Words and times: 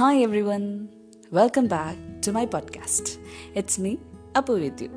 Everyone 0.40 0.88
welcome 1.32 1.66
back 1.66 2.26
to 2.26 2.30
my 2.30 2.44
podcast 2.44 3.12
it's 3.58 3.80
me 3.80 3.96
Appu 4.36 4.52
with 4.54 4.82
you 4.82 4.88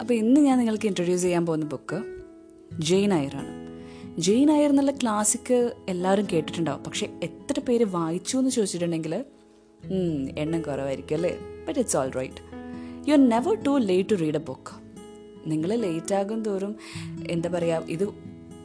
അപ്പോൾ 0.00 0.14
ഇന്ന് 0.14 0.40
ഞാൻ 0.40 0.58
നിങ്ങൾക്ക് 0.58 0.86
ഇൻട്രൊഡ്യൂസ് 0.86 1.22
ചെയ്യാൻ 1.22 1.46
പോകുന്ന 1.46 1.64
ബുക്ക് 1.64 2.02
ജെയിൻ 2.78 3.14
അയറാണ് 3.14 3.52
ജെയിൻ 4.20 4.52
അയർ 4.52 4.70
എന്നുള്ള 4.70 4.90
ക്ലാസിക്ക് 4.90 5.76
എല്ലാവരും 5.88 6.26
കേട്ടിട്ടുണ്ടാവും. 6.32 6.84
പക്ഷേ 6.84 7.08
എത്ര 7.22 7.60
പേര് 7.60 7.84
വായിച്ചു 7.84 8.38
എന്ന് 8.38 8.50
ചോദിച്ചിട്ടുണ്ടെങ്കിൽ 8.50 9.24
എണ്ണം 10.38 10.62
കുറവായിരിക്കും 10.62 11.14
അല്ലേ? 11.14 11.38
But 11.68 11.80
it's 11.80 11.96
all 11.96 12.10
right 12.10 12.42
you 13.08 13.12
are 13.12 13.28
never 13.28 13.62
too 13.62 13.78
late 13.78 14.10
to 14.10 14.14
read 14.14 14.36
a 14.36 14.38
book 14.38 14.74
നിങ്ങൾ 15.50 15.74
ലേറ്റ് 15.74 16.14
ആകും 16.14 16.42
തോറും 16.42 16.76
എന്താ 17.30 17.48
പറയുക 17.48 17.84
ഇത് 17.88 18.08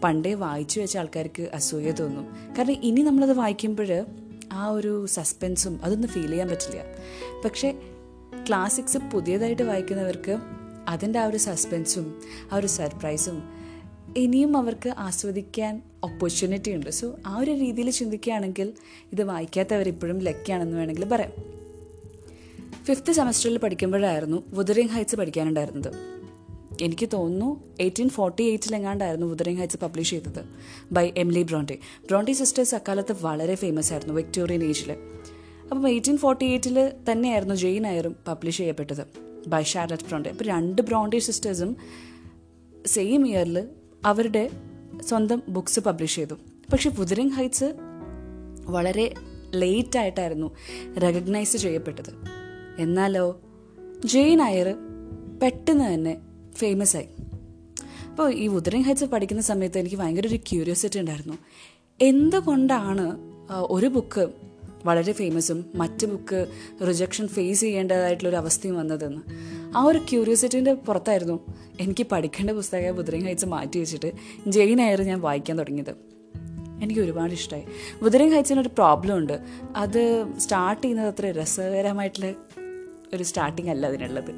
പണ്ടേ 0.04 0.33
വായിച്ചു 0.33 0.79
വെച്ച 0.79 0.97
ആൾക്കാർക്ക് 0.97 1.50
അസൂയ 1.54 1.92
തോന്നും. 1.92 2.54
കാരണം 2.57 2.71
ഇനി 2.71 3.01
നമ്മളത് 3.01 3.37
വായിക്കുമ്പോൾ 3.37 4.05
ആ 4.54 4.68
ഒരു 4.68 5.06
സസ്പെൻസും 5.06 5.80
അതൊന്നും 5.84 6.10
ഫീൽ 6.10 6.30
ചെയ്യാൻ 6.30 6.50
പറ്റില്ല. 6.50 6.84
പക്ഷേ 7.46 7.80
ക്ലാസിക്സ് 8.48 8.98
പുതിയതായിട്ട് 8.98 9.64
വായിക്കുന്നവർക്ക് 9.64 10.38
അതിന്റെ 10.88 11.20
ആ 11.20 11.26
ഒരു 11.26 11.38
സസ്പെൻസും 11.38 12.21
ആ 12.52 12.56
ഒരു 12.56 12.68
സർപ്രൈസും 12.68 13.43
ഇനിയും 14.18 14.57
അവർക്ക് 14.57 14.89
ആസ്വദിക്കാൻ 14.98 15.82
ഓപ്പർച്യൂണിറ്റി 16.04 16.71
ഉണ്ട്. 16.71 16.89
സോ 16.89 17.16
ആ 17.26 17.38
ഒരു 17.38 17.52
രീതിയിൽ 17.52 17.89
ചിന്തിക്കുകയാണെങ്കിൽ 17.89 18.74
ഇത് 19.12 19.24
വായിക്കാത്തവർ 19.24 19.88
ഇപ്പോഴും 19.88 20.20
ലക്കാണെന്ന് 20.20 20.78
വേണമെങ്കിൽ 20.78 21.06
പറയാം. 21.06 21.32
ഫിഫ്ത്ത് 22.84 23.12
സെമസ്റ്ററിൽ 23.12 23.57
പഠിക്കുമ്പോഴായിരുന്നു 23.57 24.43
വുദറിങ് 24.50 24.90
ഹൈറ്റ്സ് 24.90 25.15
പഠിക്കാനുണ്ടായിരുന്നത്. 25.15 26.22
എനിക്ക് 26.83 27.10
തോന്നുന്നു 27.14 27.50
എയ്റ്റീൻ 27.79 28.10
ഫോർട്ടി 28.10 28.43
എയ്റ്റിലെങ്ങാണ്ടായിരുന്നു 28.43 29.28
ഉദരങ് 29.28 29.57
ഹൈറ്റ്സ് 29.57 29.78
പബ്ലിഷ് 29.78 30.10
ചെയ്തത് 30.10 30.42
by 30.92 31.11
Emily 31.18 31.43
Bronte 31.43 31.78
Bronte 32.06 32.31
sisters 32.31 32.75
അക്കാലത്ത് 32.75 33.16
വളരെ 33.22 33.56
ഫേമസ് 33.56 33.92
ആയിരുന്നു 33.94 34.14
വിക്ടോറിയൻ 34.14 34.64
ഏജിൽ 34.64 34.92
അപ്പം 35.64 35.89
എയ്റ്റീൻ 35.89 36.17
ഫോർട്ടി 36.17 36.45
എയ്റ്റിൽ 36.45 36.92
തന്നെയായിരുന്നു 37.11 37.56
ജെയിൻ 37.56 37.88
അയറും 37.88 38.16
പബ്ലിഷ് 38.28 38.58
ചെയ്യപ്പെട്ടത് 38.58 39.06
ബൈ 39.48 39.64
ഷാർലറ്റ് 39.64 40.04
ബ്രോണ്ടെ 40.04 40.30
അപ്പോൾ 40.30 40.44
രണ്ട് 40.44 40.81
ബ്രോണ്ടെ 40.81 41.20
സിസ്റ്റേഴ്സും 41.20 41.78
സെയിം 42.86 43.28
ഇയറിൽ 43.28 43.58
അവരുടെ 44.06 44.50
സ്വന്തം 45.02 45.42
ബുക്സ് 45.48 45.80
പബ്ലിഷ് 45.80 46.16
ചെയ്തു. 46.16 46.34
പക്ഷെ 46.72 46.89
ഉദരങ് 47.00 47.30
ഹൈറ്റ്സ് 47.30 47.73
വളരെ 48.66 49.14
ലേറ്റ് 49.54 49.98
ആയിട്ടായിരുന്നു 50.00 50.48
റെക്കഗ്നൈസ് 51.02 51.58
ചെയ്യപ്പെട്ടത്. 51.58 52.11
എന്നാലോ? 52.80 53.26
ജെയിൻ 54.06 54.42
അയർ 54.42 54.67
പെട്ടെന്ന് 55.44 55.94
തന്നെ 55.94 56.14
ഫേമസ് 56.56 56.96
ആയി. 56.96 57.08
അപ്പോൾ 58.09 58.34
ഈ 58.34 58.48
ഉദറിങ് 58.48 58.84
ഹൈറ്റ്സ് 58.84 59.06
പഠിക്കുന്ന 59.06 59.42
സമയത്ത് 59.42 59.78
എനിക്ക് 59.78 59.96
ഭയങ്കര 59.96 60.28
ഒരു 60.28 60.36
ക്യൂരിയോസിറ്റി 60.36 61.00
ഉണ്ടായിരുന്നു. 61.00 61.38
എന്തുകൊണ്ടാണ് 62.02 63.06
ഒരു 63.52 63.88
ബുക്ക് 63.88 64.28
വളരെ 64.86 65.12
ഫേമസും 65.12 65.66
മറ്റ് 65.76 66.06
ബുക്ക് 66.06 66.40
റിജക്ഷൻ 66.88 67.28
ഫേസ് 67.28 67.62
ചെയ്യേണ്ടതായിട്ടുള്ള 67.62 68.30
ഒരു 68.30 68.36
അവസ്ഥയും 68.36 68.76
വന്നതെന്ന്. 68.76 69.22
ആ 69.78 69.84
ഒരു 69.84 70.00
ക്യൂരിയോസിറ്റീന്റെ 70.10 70.73
പുറത്തായിരുന്നു 70.73 71.38
എനിക്ക് 71.80 72.06
പഠിക്കേണ്ട 72.12 72.52
പുസ്തകമായ 72.52 72.90
ഉദറിങ് 72.90 73.26
ഹൈറ്റ്സ് 73.26 73.45
മാറ്റി 73.45 73.78
വെച്ചിട്ട് 73.80 74.12
ജെയിൻ 74.48 74.82
അയർ 74.82 75.02
ഞാൻ 75.02 75.22
വായിക്കാൻ 75.22 75.58
തുടങ്ങിയത്. 75.60 75.94
എനിക്ക് 76.84 77.02
ഒരുപാട് 77.02 77.34
ഇഷ്ടമായി 77.34 77.66
വുദറിങ് 78.04 78.34
ഹൈറ്റ്സിന് 78.34 78.60
ഒരു 78.60 78.70
പ്രോബ്ലം 78.70 79.17
ഉണ്ട്. 79.17 79.40
അത് 79.76 80.02
സ്റ്റാർട്ട് 80.38 80.84
ചെയ്യുന്നത് 80.84 81.08
അത്ര 81.08 81.40
രസകരമായിട്ടുള്ള 81.42 82.34
ഒരു 83.14 83.23
സ്റ്റാർട്ടിംഗ് 83.23 83.72
അല്ല 83.72 83.88
അതിനുള്ളത്. 83.88 84.32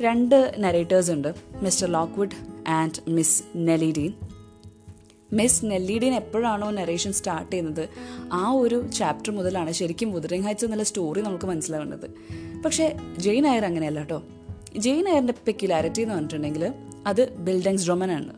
രണ്ട് 0.00 0.54
നരേറ്റേഴ്സ് 0.58 1.10
ഉണ്ട്. 1.10 1.34
Mister 1.62 1.92
Lockwood 1.92 2.36
and 2.68 3.10
miss 3.10 3.42
Nelly Dean 3.56 4.12
miss 5.32 5.64
Nelly Dean 5.64 6.14
എപ്പോഴാണോ 6.14 6.70
നെറേഷൻ 6.70 7.12
സ്റ്റാർട്ട് 7.12 7.52
ചെയ്യുന്നത്? 7.52 7.88
ആ 8.32 8.50
ഒരു 8.50 8.90
ചാപ്റ്റർ 8.90 9.32
മുതലാണ് 9.34 9.72
ശരിക്കും 9.72 10.10
മുതിരങ്ങ 10.10 10.44
ഹൈറ്റ്സ് 10.44 10.64
എന്നുള്ള 10.64 10.82
സ്റ്റോറി 10.82 11.20
നമുക്ക് 11.20 11.44
മനസ്സിലാവുന്നത്. 11.44 12.10
പക്ഷേ 12.64 12.96
ജെയിൻ 13.18 13.46
അയർ 13.46 13.64
അങ്ങനെയല്ല 13.64 13.98
കേട്ടോ. 13.98 14.22
ജെയിൻ 14.76 15.08
അയറിന്റെ 15.08 15.34
പെക്യുലാരിറ്റി 15.46 16.02
എന്ന് 16.02 16.14
പറഞ്ഞിട്ടുണ്ടെങ്കിൽ 16.14 16.74
അത് 17.06 17.36
ബിൽഡിങ്സ് 17.36 17.88
റോമൻ 17.88 18.10
ആണ്. 18.12 18.32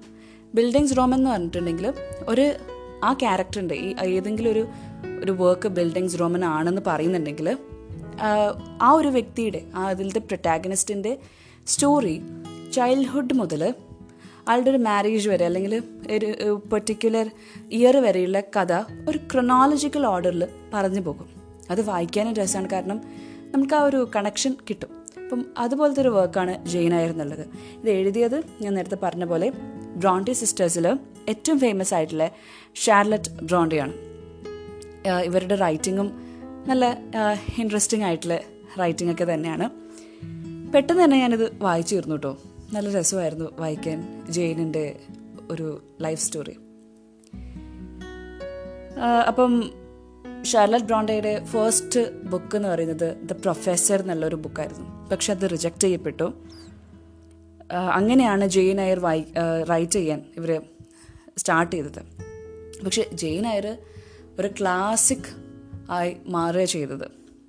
ബിൽഡിങ്സ് 0.54 0.96
റോമൻ 0.96 1.18
എന്ന് 1.18 1.30
പറഞ്ഞിട്ടുണ്ടെങ്കിൽ 1.30 1.94
ഒരു 2.28 2.54
ആ 3.04 3.12
ക്യാരക്ടറിന്റെ 3.12 3.74
ഈ 3.74 3.94
ഏതെങ്കിലും 4.04 4.50
ഒരു 4.52 4.66
ഒരു 5.24 5.32
വർക്ക് 5.32 5.68
ബിൽഡിങ്സ് 5.68 6.20
റോമൻ 6.20 6.44
ആണെന്ന് 6.44 6.82
പറയുന്നുണ്ടെങ്കിൽ 6.86 7.58
ആ 8.82 8.90
ഒരു 8.90 9.08
വ്യക്തിയുടെ 9.08 9.62
ആ 9.74 9.88
അതിലത്തെ 9.88 10.18
പ്രൊട്ടാഗനിസ്റ്റിന്റെ 10.18 11.18
സ്റ്റോറി 11.66 12.22
ചൈൽഡ്ഹുഡ് 12.72 13.34
മുതൽ 13.34 13.74
ആളുടെ 14.48 14.70
ഒരു 14.70 14.76
മാരേജ് 14.76 15.28
വരെ 15.28 15.44
അല്ലെങ്കിൽ 15.46 15.82
ഒരു 16.16 16.62
പെർട്ടിക്കുലർ 16.72 17.30
ഇയർ 17.72 17.96
വരെയുള്ള 17.96 18.40
കഥ 18.40 18.72
ഒരു 19.08 19.18
ക്രൊണോളജിക്കൽ 19.18 20.06
ഓർഡറിൽ 20.06 20.48
പറഞ്ഞു 20.74 21.00
പോകും. 21.00 21.28
അത് 21.70 21.80
വായിക്കാനും 21.88 22.34
രസമാണ്. 22.34 22.70
കാരണം 22.70 23.00
നമുക്ക് 23.54 23.74
ആ 23.74 23.80
ഒരു 23.80 24.10
കണക്ഷൻ 24.16 24.56
കിട്ടും. 24.70 24.90
അപ്പം 25.24 25.46
അതുപോലത്തെ 25.58 26.00
ഒരു 26.00 26.08
വർക്കാണ് 26.08 26.66
ജെയിൻ 26.66 26.94
അയർ 26.94 27.10
എന്നുള്ളത് 27.10 27.44
ഇത് 27.80 27.90
എഴുതിയത് 27.90 28.42
ഞാൻ 28.62 28.74
നേരത്തെ 28.74 28.98
പറഞ്ഞ 29.02 29.24
പോലെ 29.24 29.52
ബ്രോണ്ടി 30.02 30.32
സിസ്റ്റേഴ്സിൽ 30.32 30.86
ഏറ്റവും 31.28 31.58
ഫേമസ് 31.60 31.94
ആയിട്ടുള്ള 31.94 32.30
ഷാർലറ്റ് 32.84 33.30
ബ്രോണ്ടിയാണ് 33.42 33.94
ഇവരുടെ 35.24 35.54
റൈറ്റിങ്ങും 35.54 36.08
നല്ല 36.68 36.84
ഇൻട്രസ്റ്റിംഗ് 37.58 38.04
ആയിട്ടുള്ള 38.04 38.40
റൈറ്റിംഗ് 38.78 39.12
ഒക്കെ 39.12 39.34
തന്നെയാണ്. 39.34 39.85
പെട്ടെന്ന് 40.72 41.04
തന്നെ 41.04 41.18
ഞാനിത് 41.18 41.56
വായിച്ചു 41.62 41.94
തീർന്നു 41.94 42.14
കേട്ടോ 42.14 42.38
നല്ല 42.72 42.98
രസമായിരുന്നു 42.98 43.48
വായിക്കാൻ 43.58 43.98
ജെയിനിന്റെ 44.30 45.00
ഒരു 45.50 45.82
ലൈഫ് 46.00 46.20
സ്റ്റോറി 46.20 46.56
അപ്പം 49.26 49.52
ഷാർലറ്റ് 50.42 50.84
ബ്രോണ്ടയുടെ 50.84 51.44
ഫസ്റ്റ് 51.44 52.22
ബുക്ക് 52.22 52.56
എന്ന് 52.56 52.68
പറയുന്നത് 52.68 53.16
ദ 53.22 53.32
പ്രൊഫസർ 53.32 54.00
എന്നുള്ളൊരു 54.00 54.36
ബുക്കായിരുന്നു 54.36 55.08
പക്ഷെ 55.08 55.32
അത് 55.32 55.50
റിജക്റ്റ് 55.50 55.80
ചെയ്യപ്പെട്ടു. 55.80 56.34
അങ്ങനെയാണ് 57.92 58.46
ജെയിൻ 58.46 58.80
അയർ 58.80 59.00
വായി 59.00 59.24
റൈറ്റ് 59.70 59.92
ചെയ്യാൻ 59.92 60.22
ഇവർ 60.36 60.62
സ്റ്റാർട്ട് 61.38 61.76
ചെയ്തത്. 61.76 62.02
പക്ഷെ 62.84 63.06
ജെയിൻ 63.12 63.46
അയർ 63.46 63.78
ഒരു 64.40 64.48
ക്ലാസിക് 64.60 65.30
ആയി 65.90 66.16
മാറുക 66.26 66.64
ചെയ്തത്. 66.64 67.04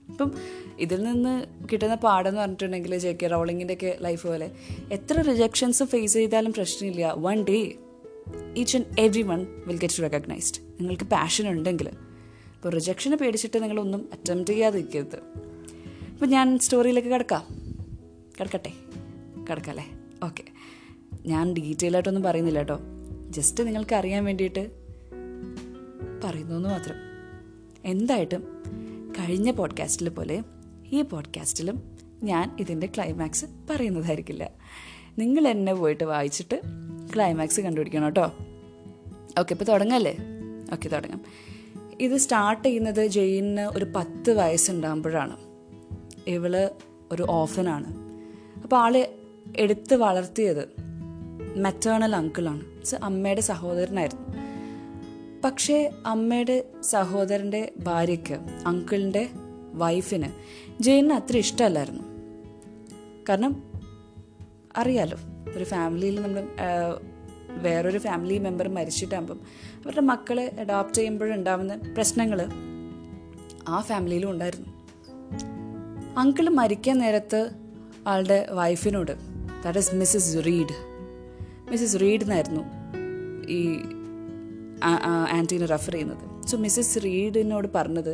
ഇപ്പം 0.10 0.32
ഇതിൽ 0.80 1.04
നിന്ന് 1.04 1.46
കിട്ടുന്ന 1.72 1.96
പാഠം 1.96 2.28
എന്ന് 2.28 2.42
പറഞ്ഞിട്ടുണ്ടെങ്കിൽ 2.42 2.98
ജെ 2.98 3.18
കെ 3.24 3.28
റോളിങ്ങിന്റെ 3.28 3.74
ഒക്കെ 3.74 3.98
ലൈഫ് 4.02 4.28
പോലെ 4.28 4.52
എത്ര 4.92 5.22
റിജക്ഷൻസ് 5.22 5.84
ഫേസ് 5.84 6.14
ചെയ്താലും 6.14 6.54
പ്രശ്നമില്ല. 6.54 7.14
One 7.18 7.44
day 7.44 7.74
each 8.58 8.78
and 8.78 9.02
every 9.02 9.22
one 9.22 9.46
will 9.68 9.80
get 9.80 10.02
recognised 10.02 10.58
നിങ്ങൾക്ക് 10.80 11.04
പാഷൻ 11.04 11.50
ഉണ്ടെങ്കിൽ. 11.50 11.90
അപ്പോൾ 11.90 12.70
റിജക്ഷനെ 12.70 13.18
പേടിച്ചിട്ട് 13.18 13.64
നിങ്ങളൊന്നും 13.64 14.10
അറ്റംപ്റ്റ് 14.14 14.52
ചെയ്യാതിരിക്കരുത്. 14.52 15.16
അപ്പോൾ 16.14 16.26
ഞാൻ 16.26 16.60
സ്റ്റോറിയിലേക്ക് 16.60 17.10
കിടക്കാം. 17.10 17.44
കിടക്കട്ടെ? 18.40 18.72
കിടക്കല്ലേ 19.50 19.92
ഓക്കെ 20.24 20.44
ഞാൻ 21.26 21.54
ഡീറ്റെയിൽ 21.54 21.96
ആയിട്ടൊന്നും 21.96 22.24
പറയുന്നില്ല 22.24 22.60
കേട്ടോ. 22.60 22.80
ജസ്റ്റ് 23.30 23.68
നിങ്ങൾക്ക് 23.68 23.96
അറിയാൻ 23.96 24.26
വേണ്ടിയിട്ട് 24.26 24.72
പറയുന്നു 26.24 26.70
മാത്രം. 26.70 26.96
എന്തായിട്ടും 27.86 28.44
കഴിഞ്ഞ 29.20 29.52
പോഡ്കാസ്റ്റിൽ 29.52 30.10
പോലെ 30.10 30.44
ഈ 30.92 31.02
പോഡ്കാസ്റ്റിലും 31.02 31.98
ഞാൻ 32.24 32.58
ഇതിന്റെ 32.60 32.88
ക്ലൈമാക്സ് 32.88 33.46
പറയുന്നതായിരിക്കില്ല. 33.70 34.50
നിങ്ങൾ 35.20 35.48
എന്നെ 35.48 35.74
പോയിട്ട് 35.74 36.04
വായിച്ചിട്ട് 36.04 36.62
ക്ലൈമാക്സ് 37.16 37.62
കണ്ടുപിടിക്കണം 37.62 38.04
കേട്ടോ. 38.04 38.34
ഓക്കെ 39.40 39.54
ഇപ്പോൾ 39.54 39.66
തുടങ്ങല്ലേ? 39.66 40.18
ഓക്കെ 40.74 40.90
തുടങ്ങാം. 40.90 41.22
ഇത് 42.02 42.18
സ്റ്റാർട്ട് 42.18 42.64
ചെയ്യുന്നത് 42.64 43.08
ജെയിന് 43.08 43.62
ഒരു 43.62 43.88
പത്ത് 43.96 44.32
വയസ്സുണ്ടാകുമ്പോഴാണ്. 44.32 45.38
ഇവൾ 46.28 46.70
ഒരു 47.12 47.26
ഓഫനാണ് 47.30 47.86
അപ്പോൾ 48.62 48.76
ആൾ 48.76 49.08
എടുത്ത് 49.58 49.94
വളർത്തിയത് 49.94 50.70
മെറ്റേണൽ 51.56 52.16
അങ്കിളാണ് 52.16 52.96
അമ്മയുടെ 53.04 53.42
സഹോദരനായിരുന്നു. 53.42 54.28
പക്ഷേ 55.44 55.92
അമ്മയുടെ 56.06 56.64
സഹോദരന്റെ 56.84 57.72
ഭാര്യയ്ക്ക് 57.78 58.34
അങ്കിളിന്റെ 58.66 59.30
വൈഫിന് 59.74 60.28
ജെയിനിന് 60.82 61.14
അത്ര 61.14 61.38
ഇഷ്ടമല്ലായിരുന്നു. 61.38 62.04
കാരണം 63.30 63.64
അറിയാലോ 64.78 65.18
ഒരു 65.56 65.64
ഫാമിലിയിൽ 65.64 66.22
നമ്മൾ 66.22 66.44
വേറൊരു 67.62 67.98
ഫാമിലി 67.98 68.38
മെമ്പർ 68.38 68.68
മരിച്ചിട്ടാകുമ്പം 68.68 69.40
അവരുടെ 69.76 70.02
മക്കളെ 70.02 70.56
അഡോപ്റ്റ് 70.60 70.98
ചെയ്യുമ്പോഴുണ്ടാവുന്ന 70.98 71.76
പ്രശ്നങ്ങൾ 71.94 72.40
ആ 73.68 73.82
ഫാമിലിയിലും 73.82 74.32
ഉണ്ടായിരുന്നു. 74.32 74.68
അങ്കിൾ 76.18 76.50
മരിക്കാൻ 76.50 76.98
നേരത്ത് 76.98 77.52
ആളുടെ 78.08 78.48
വൈഫിനോട് 78.52 79.12
that 79.64 79.80
is 79.80 79.96
Mrs 79.96 80.46
Reed 80.46 80.76
Mrs 81.72 82.02
Reed 82.02 82.22
എന്നായിരുന്നു 82.22 82.64
ഈ 83.52 83.80
ആന്റീനെ 85.38 85.66
റെഫർ 85.66 85.92
ചെയ്യുന്നത്. 85.92 86.48
സോ 86.48 86.58
മിസ്സസ് 86.58 87.00
റീഡിനോട് 87.04 87.68
പറഞ്ഞത് 87.76 88.14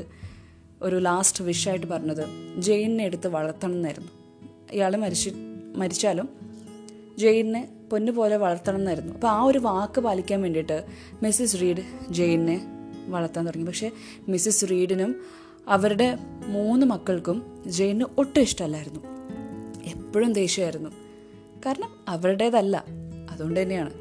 ഒരു 0.84 1.00
ലാസ്റ്റ് 1.00 1.44
വിഷായിട്ട് 1.44 1.86
പറഞ്ഞത്. 1.86 2.26
ജെയിനെ 2.62 3.04
എടുത്ത് 3.04 3.28
വളർത്തണം 3.28 3.72
എന്നായിരുന്നു 3.72 4.08
ഇയാൾ 4.72 4.96
മരിച്ചു 4.96 5.32
മരിച്ചാലും 5.76 6.30
ജെയിനെ 7.18 7.70
പൊന്നുപോലെ 7.92 8.38
വളർത്തണം 8.38 8.76
എന്നായിരുന്നു 8.76 9.14
അപ്പോൾ 9.14 9.28
ആ 9.28 9.44
ഒരു 9.44 9.60
വാക്ക് 9.60 10.02
പാലിക്കാൻ 10.02 10.42
വേണ്ടിയിട്ട് 10.42 10.86
മിസ്സിസ് 11.24 11.62
റീഡ് 11.62 11.84
ജെയിനെ 12.10 12.66
വളർത്താൻ 13.08 13.46
തുടങ്ങി. 13.46 13.66
പക്ഷേ 13.66 13.92
മിസ്സിസ് 14.28 14.66
റീഡിനും 14.72 15.16
അവരുടെ 15.68 16.18
മൂന്ന് 16.48 16.86
മക്കൾക്കും 16.86 17.64
ജെയിന് 17.68 18.06
ഒട്ടും 18.18 18.42
ഇഷ്ടമല്ലായിരുന്നു. 18.42 19.00
എപ്പോഴും 19.84 20.34
ദേഷ്യമായിരുന്നു. 20.34 20.90
കാരണം 21.66 21.90
അവരുടേതല്ല. 22.08 22.86
അതുകൊണ്ട് 23.32 23.62
തന്നെയാണ്. 23.62 23.92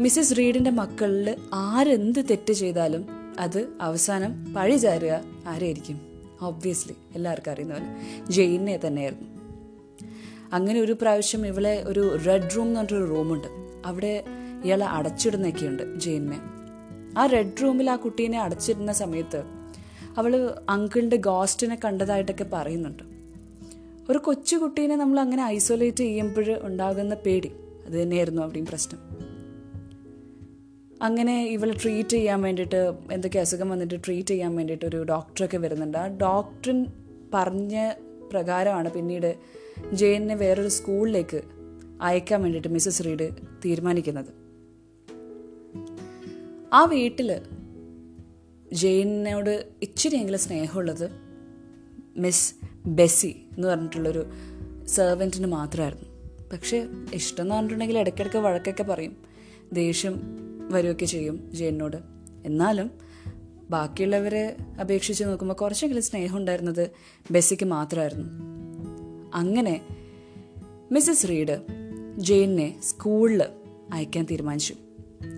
മിസ്സിസ് 0.00 0.38
റീഡിന്റെ 0.38 0.70
മക്കളിൽ 0.70 1.36
ആരെന്ത് 1.54 2.24
തെറ്റ് 2.30 2.52
ചെയ്താലും 2.52 3.17
അത് 3.38 3.68
അവസാനം 3.80 4.54
പഴി 4.54 4.76
ചാരുക 4.76 5.24
ആരായിരിക്കും 5.46 6.00
ഒബ്വിയസ്ലി 6.42 6.94
എല്ലാവർക്കും 7.14 7.50
അറിയുന്ന 7.50 7.74
പോലെ 7.74 7.86
ജെയിനെ 8.30 8.80
തന്നെയായിരുന്നു. 8.86 9.28
അങ്ങനെ 10.52 10.80
ഒരു 10.80 10.92
പ്രാവശ്യം 10.92 11.46
ഇവളെ 11.46 11.82
ഒരു 11.82 12.18
റെഡ് 12.26 12.56
റൂം 12.56 12.66
എന്ന് 12.66 12.80
പറഞ്ഞൊരു 12.80 13.04
റൂമുണ്ട് 13.04 13.46
അവിടെ 13.86 14.24
ഇയാളെ 14.64 14.86
അടച്ചിടുന്നൊക്കെയുണ്ട് 14.86 15.98
ജെയിനെ 15.98 16.40
ആ 17.18 17.26
റെഡ് 17.26 17.62
റൂമിൽ 17.62 17.90
ആ 17.90 17.96
കുട്ടീനെ 17.96 18.40
അടച്ചിരുന്ന 18.40 18.92
സമയത്ത് 18.92 19.42
അവൾ 20.18 20.54
അങ്കിളിന്റെ 20.68 21.16
ഗോസ്റ്റിനെ 21.16 21.78
കണ്ടതായിട്ടൊക്കെ 21.84 22.46
പറയുന്നുണ്ട്. 22.52 23.02
ഒരു 24.10 24.18
കൊച്ചു 24.18 24.56
കുട്ടീനെ 24.56 24.96
നമ്മൾ 24.96 25.20
അങ്ങനെ 25.20 25.44
ഐസൊലേറ്റ് 25.44 25.96
ചെയ്യുമ്പോൾ 25.96 26.58
ഉണ്ടാകുന്ന 26.62 27.14
പേടി 27.14 27.52
അത് 27.86 28.02
തന്നെയായിരുന്നു 28.02 28.42
അവിടെയും 28.42 28.66
പ്രശ്നം. 28.66 29.27
അങ്ങനെ 31.02 31.44
ഇവളെ 31.44 31.74
ട്രീറ്റ് 31.82 32.08
ചെയ്യാൻ 32.08 32.42
വേണ്ടിയിട്ട് 32.42 32.92
എന്തൊക്കെ 33.12 33.38
അസുഖം 33.38 33.70
വന്നിട്ട് 33.70 33.94
ട്രീറ്റ് 34.06 34.28
ചെയ്യാൻ 34.28 34.56
വേണ്ടിയിട്ട് 34.56 34.86
ഒരു 34.86 35.02
ഡോക്ടറൊക്കെ 35.02 35.56
വരുന്നുണ്ട്. 35.56 35.98
ആ 35.98 36.06
ഡോക്ടർ 36.06 36.86
പറഞ്ഞ 37.34 37.92
പ്രകാരമാണ് 38.32 38.90
പിന്നീട് 38.90 39.36
ജെയിനെ 39.92 40.34
വേറൊരു 40.34 40.68
സ്കൂളിലേക്ക് 40.68 41.42
അയക്കാൻ 42.00 42.42
വേണ്ടിയിട്ട് 42.42 42.68
മിസ്സസ് 42.68 43.04
റീഡ് 43.04 43.30
തീരുമാനിക്കുന്നത്. 43.64 44.48
ആ 46.72 46.84
വീട്ടിൽ 46.84 47.40
ജെയിനോട് 48.72 49.66
ഇച്ചിരിയെങ്കിലും 49.82 50.40
സ്നേഹമുള്ളത് 50.40 51.10
മിസ് 52.16 52.54
ബെസി 52.86 53.42
എന്ന് 53.56 53.68
പറഞ്ഞിട്ടുള്ളൊരു 53.68 54.26
സെർവന്റിന് 54.86 55.46
മാത്രമായിരുന്നു 55.46 56.04
പക്ഷേ 56.52 56.86
ഇഷ്ടം 57.14 57.44
എന്ന് 57.44 57.54
പറഞ്ഞിട്ടുണ്ടെങ്കിൽ 57.54 57.98
ഇടയ്ക്കിടയ്ക്ക് 57.98 58.38
വഴക്കൊക്കെ 58.38 58.82
പറയും. 58.82 59.16
ദേഷ്യം 59.72 60.47
വരികയൊക്കെ 60.70 61.04
ചെയ്യും 61.04 61.50
ജയനോട്. 61.52 61.96
എന്നാലും 62.44 62.90
ബാക്കിയുള്ളവരെ 63.70 64.56
അപേക്ഷിച്ച് 64.80 65.24
നോക്കുമ്പോൾ 65.24 65.54
കുറച്ചെങ്കിലും 65.54 66.02
സ്നേഹം 66.02 66.36
ഉണ്ടായിരുന്നത് 66.36 66.90
ബെസ്സിക്ക് 67.30 67.66
മാത്രമായിരുന്നു. 67.66 68.28
അങ്ങനെ 69.34 69.80
മിസ്സസ് 70.92 71.28
റീഡ് 71.28 71.58
ജെയിനെ 72.16 72.80
സ്കൂളിൽ 72.82 73.42
അയക്കാൻ 73.92 74.26
തീരുമാനിച്ചു. 74.30 74.74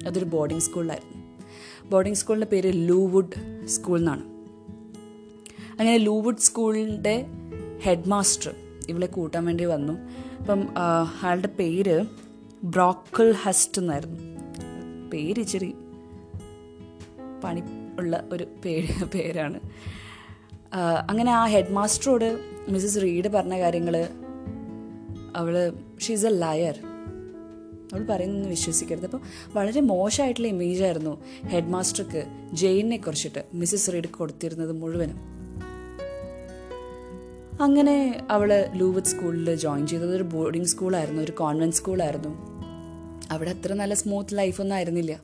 അതൊരു 0.06 0.24
ബോർഡിംഗ് 0.24 0.62
സ്കൂളിലായിരുന്നു. 0.62 1.20
ബോർഡിംഗ് 1.90 2.16
സ്കൂളിന്റെ 2.16 2.46
പേര് 2.46 2.88
ലൂവുഡ് 2.88 3.66
സ്കൂൾ 3.66 3.98
എന്നാണ്. 3.98 4.22
അങ്ങനെ 5.70 5.96
ലൂവുഡ് 5.96 6.38
സ്കൂളിന്റെ 6.38 7.26
ഹെഡ് 7.82 8.08
മാസ്റ്റർ 8.08 8.54
ഇവളെ 8.88 9.06
കൂട്ടാൻ 9.06 9.44
വേണ്ടി 9.44 9.64
വന്നു. 9.64 9.92
അപ്പം 10.40 10.68
ആളുടെ 11.22 11.46
പേര് 11.46 12.04
ബ്രോക്കിൾ 12.64 13.32
ഹസ്റ്റ് 13.32 13.82
എന്നായിരുന്നു. 13.82 14.39
പേര് 15.12 15.40
ഇച്ചിരി 15.40 15.74
പണി 17.44 17.62
ഉള്ള 17.98 18.24
ഒരു 18.32 18.46
പേര് 18.64 19.04
പേരാണ്. 19.04 19.60
അങ്ങനെ 21.10 21.32
ആ 21.32 21.46
ഹെഡ് 21.46 21.72
മാസ്റ്ററോട് 21.72 22.40
മിസ്സസ് 22.68 23.02
റീഡ് 23.02 23.28
പറഞ്ഞ 23.28 23.58
കാര്യങ്ങൾ 23.60 24.08
അവൾ 25.36 25.72
ഷീസ് 26.06 26.26
എ 26.26 26.30
ലയർ 26.30 26.78
അവൾ 27.92 28.06
പറയുന്നൊന്നും 28.06 28.50
വിശ്വസിക്കരുത്. 28.50 29.04
അപ്പോൾ 29.04 29.20
വളരെ 29.54 29.80
മോശമായിട്ടുള്ള 29.80 30.48
ഇമേജ് 30.48 30.82
ആയിരുന്നു 30.82 31.18
ഹെഡ് 31.46 31.68
മാസ്റ്റർക്ക് 31.68 32.22
ജെയിനെ 32.52 32.96
കുറിച്ചിട്ട് 32.96 33.44
മിസ്സസ് 33.54 33.92
റീഡ് 33.92 34.08
കൊടുത്തിരുന്നത് 34.08 34.72
മുഴുവനും. 34.72 35.18
അങ്ങനെ 37.60 38.26
അവൾ 38.30 38.70
ലൂവത്ത് 38.74 39.06
സ്കൂളിൽ 39.06 39.54
ജോയിൻ 39.54 39.86
ചെയ്തത്. 39.86 40.16
ഒരു 40.16 40.22
ബോർഡിംഗ് 40.22 40.66
സ്കൂളായിരുന്നു 40.66 41.22
ഒരു 41.22 41.32
കോൺവെന്റ് 41.32 41.76
സ്കൂളായിരുന്നു 41.76 42.49
അവിടെ 43.30 43.50
അത്ര 43.50 43.72
നല്ല 43.72 43.94
സ്മൂത്ത് 43.94 44.38
ലൈഫൊന്നും 44.38 44.76
ആയിരുന്നില്ല. 44.76 45.20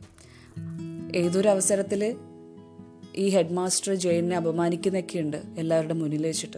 ഏതൊരു 1.14 1.48
അവസരത്തിൽ 1.48 2.16
ഈ 3.16 3.28
ഹെഡ് 3.28 3.52
മാസ്റ്റർ 3.52 3.94
ജയനെ 3.94 4.36
അപമാനിക്കുന്നൊക്കെയുണ്ട് 4.36 5.36
എല്ലാവരുടെ 5.58 5.94
മുന്നിൽ 5.94 6.26
വെച്ചിട്ട്. 6.26 6.56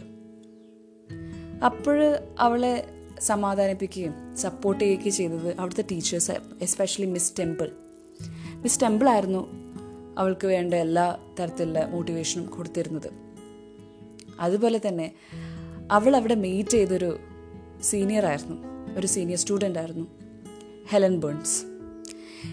അപ്പോൾ 1.65 2.19
അവളെ 2.39 2.85
സമാധാനിപ്പിക്കുകയും 3.19 4.37
സപ്പോർട്ട് 4.37 4.83
ചെയ്യുകയൊക്കെ 4.83 5.09
ചെയ്തത് 5.09 5.59
അവിടുത്തെ 5.59 5.83
ടീച്ചേഴ്സായിരുന്നു 5.91 6.55
especially 6.61 7.11
miss 7.11 7.33
Temple 7.39 7.71
miss 8.53 8.81
Temple 8.81 9.09
ആയിരുന്നു 9.09 9.47
അവൾക്ക് 10.17 10.47
വേണ്ട 10.47 10.73
എല്ലാ 10.73 11.17
തരത്തിലുള്ള 11.39 11.85
മോട്ടിവേഷനും 11.85 12.45
കൊടുത്തിരുന്നത്. 12.45 13.09
അതുപോലെ 14.39 14.81
തന്നെ 14.87 15.11
അവൾ 15.91 16.15
അവിടെ 16.15 16.35
മീറ്റ് 16.35 16.69
ചെയ്തൊരു 16.69 17.19
സീനിയർ 17.81 18.25
ആയിരുന്നു. 18.25 18.57
ഒരു 18.99 19.07
സീനിയർ 19.07 19.37
സ്റ്റുഡന്റ് 19.37 19.79
ആയിരുന്നു. 19.79 20.18
Helen 20.91 21.15
Burns. 21.19 21.57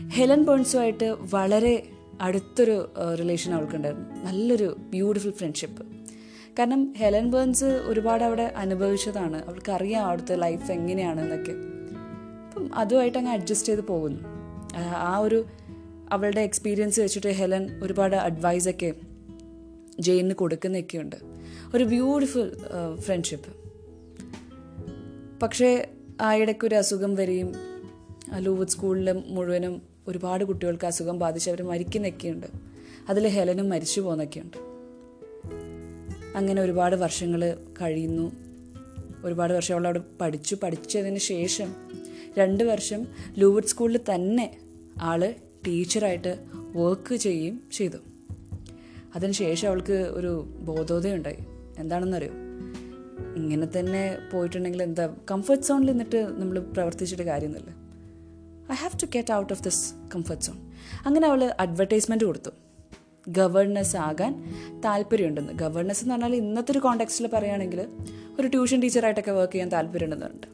ഹെലൻ 0.09 0.45
ബേൺസുമായിട്ട് 0.45 1.17
വളരെ 1.35 1.75
അടുത്തൊരു 2.21 2.93
റിലേഷൻ 3.21 3.55
അവൾക്കുണ്ടായിരുന്നു. 3.55 4.09
നല്ലൊരു 4.25 4.77
ബ്യൂട്ടിഫുൾ 4.79 5.31
ഫ്രണ്ട്ഷിപ്പ് 5.31 5.87
കാരണം 6.59 6.93
ഹെലൻ 6.93 7.31
ബേൺസ് 7.31 7.65
ഒരുപാട് 7.65 8.25
അവിടെ 8.25 8.43
അനുഭവിച്ചതാണ്. 8.43 9.39
അവൾക്ക് 9.47 9.73
അറിയാം 9.73 10.07
അവിടുത്തെ 10.07 10.37
ലൈഫ് 10.37 10.73
എങ്ങനെയാണ് 10.73 11.21
എന്നൊക്കെ 11.21 11.53
അപ്പം 12.47 12.75
അതുമായിട്ട് 12.75 13.19
അങ്ങ് 13.19 13.33
അഡ്ജസ്റ്റ് 13.33 13.69
ചെയ്ത് 13.69 13.85
പോകുന്നു. 13.87 14.21
ആ 14.97 15.19
ഒരു 15.19 15.45
അവളുടെ 16.11 16.41
എക്സ്പീരിയൻസ് 16.41 17.01
വെച്ചിട്ട് 17.01 17.29
ഹെലൻ 17.29 17.81
ഒരുപാട് 17.83 18.17
അഡ്വൈസൊക്കെ 18.17 18.93
ജെയിനിന് 20.01 20.35
കൊടുക്കുന്നൊക്കെയുണ്ട്. 20.35 21.17
ഒരു 21.75 21.85
ബ്യൂട്ടിഫുൾ 21.85 22.51
ഫ്രണ്ട്ഷിപ്പ് 23.01 23.53
പക്ഷേ 25.43 25.89
ആ 26.21 26.35
ഇടയ്ക്കൊരു 26.35 26.75
അസുഖം 26.75 27.15
വരികയും 27.15 27.76
ലൂവുഡ് 28.35 28.69
സ്കൂളിൽ 28.69 29.13
മുഴുവനും 29.13 29.83
ഒരുപാട് 30.09 30.45
കുട്ടികൾക്ക് 30.45 30.87
അസുഖം 30.87 31.19
ബാധിച്ച് 31.19 31.51
അവർ 31.51 31.63
മരിക്കുന്നൊക്കെയുണ്ട്. 31.63 32.47
അതിൽ 33.09 33.29
ഹെലനും 33.29 33.69
മരിച്ചു 33.69 34.01
പോകുന്നൊക്കെയുണ്ട് 34.01 34.57
അങ്ങനെ 36.37 36.63
ഒരുപാട് 36.63 36.97
വർഷങ്ങൾ 36.97 37.57
കഴിയുന്നു. 37.83 38.33
ഒരുപാട് 39.25 39.53
വർഷം 39.53 39.75
അവൾ 39.75 39.85
അവിടെ 39.85 40.01
പഠിച്ചു. 40.21 40.57
പഠിച്ചതിന് 40.63 41.19
ശേഷം 41.19 41.75
രണ്ട് 42.39 42.65
വർഷം 42.65 43.07
ലൂവുഡ് 43.39 43.65
സ്കൂളിൽ 43.65 44.01
തന്നെ 44.15 44.59
ആൾ 45.03 45.35
ടീച്ചറായിട്ട് 45.67 46.39
വർക്ക് 46.77 47.17
ചെയ്യുകയും 47.17 47.61
ചെയ്തു. 47.73 47.97
അതിനുശേഷം 49.17 49.69
അവൾക്ക് 49.69 49.93
ഒരു 49.93 50.41
ബോധോദയുണ്ടായി 50.59 51.39
എന്താണെന്നറിയോ? 51.79 52.31
ഇങ്ങനെ 53.37 53.67
തന്നെ 53.79 54.19
പോയിട്ടുണ്ടെങ്കിൽ 54.33 54.83
എന്താ 54.83 55.17
കംഫർട്ട് 55.31 55.65
സോണിൽ 55.65 55.87
നിന്നിട്ട് 55.87 56.27
നമ്മൾ 56.31 56.59
പ്രവർത്തിച്ചിട്ട് 56.59 57.23
കാര്യമൊന്നുമില്ല. 57.23 57.76
I 58.73 58.75
have 58.75 58.99
to 59.03 59.07
get 59.07 59.33
out 59.33 59.53
of 59.53 59.63
this 59.63 59.95
comfort 60.15 60.45
zone 60.45 60.59
അങ്ങനെ 61.07 61.27
അവൾ 61.29 61.55
അഡ്വർടൈസ്മെന്റ് 61.61 62.25
കൊടുത്തു. 62.25 62.51
ഗവർണസ് 63.29 63.97
ആകാൻ 63.97 64.33
താല്പര്യമുണ്ടെന്ന്. 64.85 65.53
ഗവർണസ് 65.53 66.03
എന്ന് 66.05 66.15
പറഞ്ഞാൽ 66.15 66.35
ഇന്നത്തെ 66.37 66.73
ഒരു 66.73 66.79
കോണ്ടാക്സ്റ്റിൽ 66.79 67.27
പറയുകയാണെങ്കിൽ 67.27 67.81
ഒരു 68.41 68.47
ട്യൂഷൻ 68.47 68.81
ടീച്ചറായിട്ടൊക്കെ 68.81 69.33
വർക്ക് 69.33 69.53
ചെയ്യാൻ 69.53 69.69
താല്പര്യമുണ്ടെന്നുണ്ട്. 69.69 70.47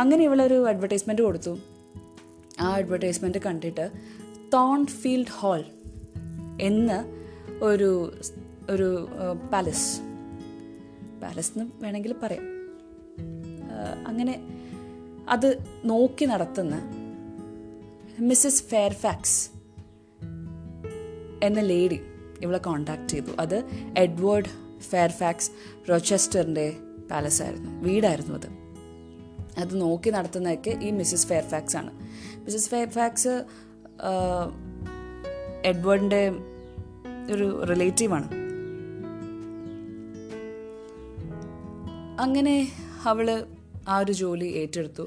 അങ്ങനെ 0.00 0.24
ഇവളൊരു 0.24 0.68
അഡ്വർടൈസ്മെന്റ് 0.68 1.22
കൊടുത്തു. 1.22 1.58
ആ 2.60 2.68
അഡ്വർടൈസ്മെന്റ് 2.74 3.38
കണ്ടിട്ട് 3.38 3.90
തോൺ 4.52 4.86
ഫീൽഡ് 4.86 5.32
ഹാൾ 5.38 5.64
എന്ന് 6.60 6.98
ഒരു 7.64 7.90
ഒരു 8.70 9.08
പാലസ് 9.52 10.00
പാലസ് 11.22 11.52
എന്ന് 11.56 11.84
വേണമെങ്കിൽ 11.84 12.14
പറയാം. 12.22 12.44
അങ്ങനെ 14.06 14.34
അത് 15.28 15.48
നോക്കി 15.84 16.24
നടത്തുന്ന 16.24 16.76
മിസ്സസ് 18.20 18.62
ഫെയർഫാക്സ് 18.62 19.50
എന്ന 21.42 21.60
ലേഡി 21.60 22.00
ഇവളെ 22.42 22.58
കോണ്ടാക്ട് 22.58 23.08
ചെയ്തു. 23.08 23.30
അത് 23.40 23.64
എഡ്വേർഡ് 23.98 24.50
ഫെയർഫാക്സ് 24.80 25.50
റോച്ചസ്റ്ററിന്റെ 25.90 26.76
പാലസ് 27.10 27.42
ആയിരുന്നു 27.42 27.70
വീടായിരുന്നു 27.84 28.34
അത്. 28.34 28.48
അത് 29.58 29.80
നോക്കി 29.80 30.10
നടത്തുന്നതൊക്കെ 30.10 30.78
ഈ 30.82 30.90
മിസ്സസ് 30.90 31.26
ഫെയർഫാക്സ് 31.26 31.76
ആണ്. 31.76 31.90
മിസ്സസ് 32.44 32.70
ഫെയർഫാക്സ് 32.70 33.44
എഡ്വേർഡിന്റെ 35.64 36.22
ഒരു 37.32 37.64
റിലേറ്റീവാണ് 37.64 38.28
അങ്ങനെ 42.20 42.68
അവൾ 43.04 43.44
ആ 43.88 43.98
ഒരു 43.98 44.12
ജോലി 44.12 44.44
ഏറ്റെടുത്തു. 44.44 45.06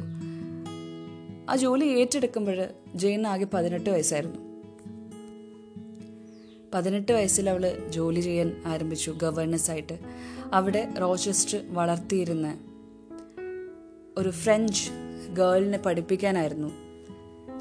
ആ 1.49 1.55
ജോലി 1.55 1.85
ഏറ്റെടുക്കുമ്പോൾ 1.85 2.57
ജെയിൻ 2.95 3.27
ആകെ 3.27 3.47
പതിനെട്ട് 3.53 3.89
വയസ്സായിരുന്നു. 3.89 4.37
പതിനെട്ട് 6.73 7.11
വയസ്സിൽ 7.11 7.49
അവൾ 7.49 7.77
ജോലി 7.89 8.19
ചെയ്യാൻ 8.19 8.61
ആരംഭിച്ചു 8.65 9.11
ഗവർണൻസ് 9.11 9.71
ആയിട്ട് 9.71 9.99
അവിടെ 10.53 10.93
റോച്ചസ്റ്റ് 11.01 11.57
വളർത്തിയിരുന്ന 11.69 12.57
ഒരു 14.17 14.29
ഫ്രഞ്ച് 14.29 14.89
ഗേളിനെ 15.33 15.77
പഠിപ്പിക്കാനായിരുന്നു 15.77 16.71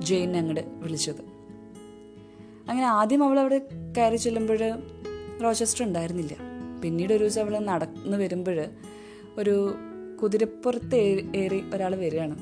ജെയിൻ 0.03 0.37
അങ്ങോട്ട് 0.37 0.61
വിളിച്ചത്. 0.67 1.21
അങ്ങനെ 2.71 2.87
ആദ്യം 2.87 3.25
അവൾ 3.25 3.41
അവിടെ 3.41 3.61
കയറി 3.97 4.17
ചെല്ലുമ്പോൾ 4.17 4.59
റോച്ചസ്റ്റർ 5.43 5.87
ഉണ്ടായിരുന്നില്ല. 5.87 6.37
പിന്നീട് 6.83 7.13
ഒരു 7.13 7.25
ദിവസം 7.25 7.41
അവൾ 7.41 7.59
നടന്നു 7.59 8.17
വരുമ്പോൾ 8.17 8.67
ഒരു 9.39 9.75
കുതിരപ്പുറത്ത് 10.23 10.97
ഏറി 11.37 11.63
ഒരാൾ 11.75 11.95
വരികയാണ്. 11.95 12.37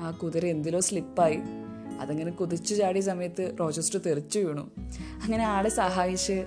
ആ 0.00 0.10
കുതിര 0.10 0.46
എന്തിലോ 0.46 0.80
സ്ലിപ്പായി. 0.80 1.38
അതങ്ങനെ 2.00 2.30
കുതിച്ചു 2.30 2.74
ചാടിയ 2.74 3.00
സമയത്ത് 3.00 3.56
റോജസ്റ്റർ 3.60 4.00
തെറിച്ചു 4.06 4.38
വീണു. 4.38 4.70
അങ്ങനെ 5.24 5.44
ആളെ 5.44 5.68
സഹായിച്ച് 5.68 6.44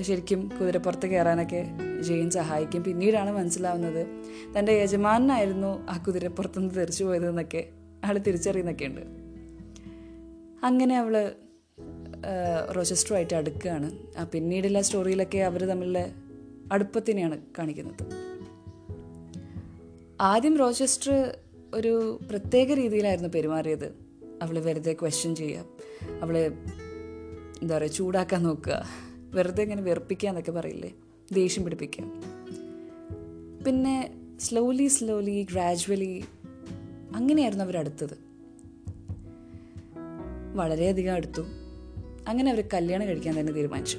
ശരിക്കും 0.00 0.50
കുതിരപ്പുറത്ത് 0.60 1.06
കയറാനൊക്കെ 1.06 1.66
ജെയിൻ 2.00 2.30
സഹായിക്കും. 2.30 2.84
പിന്നീടാണ് 2.84 3.30
മനസ്സിലാവുന്നത് 3.30 4.06
തന്റെ 4.58 4.72
യജമാനായിരുന്നു 4.72 5.86
ആ 5.90 6.04
കുതിരപ്പുറത്തുനിന്ന് 6.06 6.74
തെറിച്ചു 6.74 7.04
പോയതെന്നൊക്കെ 7.04 7.68
ആൾ 8.04 8.18
തിരിച്ചറിയുന്നൊക്കെ 8.18 8.84
ഉണ്ട് 8.84 9.00
അങ്ങനെ 10.62 10.98
അവൾ 10.98 11.32
റോജസ്റ്ററുമായിട്ട് 12.76 13.34
അടുക്കുകയാണ്. 13.34 13.98
ആ 14.18 14.24
പിന്നീടുള്ള 14.24 14.80
സ്റ്റോറിയിലൊക്കെ 14.80 15.38
അവർ 15.38 15.64
തമ്മിലുള്ള 15.64 16.06
അടുപ്പത്തിനെയാണ് 16.72 17.40
കാണിക്കുന്നത്. 17.58 18.24
ആദ്യം 20.20 20.58
റോചസ്റ്റർ 20.58 21.38
ഒരു 21.74 22.20
പ്രത്യേക 22.30 22.72
രീതിയിലായിരുന്നു 22.72 23.28
പെരുമാറിയത്. 23.28 23.94
അവൾ 24.42 24.58
വെറുതെ 24.58 24.92
ക്വസ്റ്റ്യൻ 24.92 25.34
ചെയ്യുക 25.34 25.64
അവൾ 26.22 26.38
എന്താ 26.38 27.76
പറയുക 27.76 27.90
ചൂടാക്കാൻ 27.90 28.42
നോക്കുക 28.42 28.84
വെറുതെ 29.34 29.62
ഇങ്ങനെ 29.62 29.82
വെറുപ്പിക്കുക 29.82 30.28
എന്നൊക്കെ 30.28 30.52
പറയില്ലേ 30.52 30.94
ദേഷ്യം 31.32 31.64
പിടിപ്പിക്കുക. 31.64 32.04
പിന്നെ 33.66 34.14
സ്ലോലി 34.40 34.86
സ്ലോലി 34.86 35.46
ഗ്രാജുവലി 35.52 36.24
അങ്ങനെയായിരുന്നു 37.14 37.64
അവരടുത്തത് 37.64 38.18
വളരെയധികം 40.54 41.14
അടുത്തു. 41.14 41.42
അങ്ങനെ 42.28 42.50
അവർ 42.50 42.64
കല്യാണം 42.74 43.06
കഴിക്കാൻ 43.06 43.40
തന്നെ 43.40 43.52
തീരുമാനിച്ചു. 43.52 43.98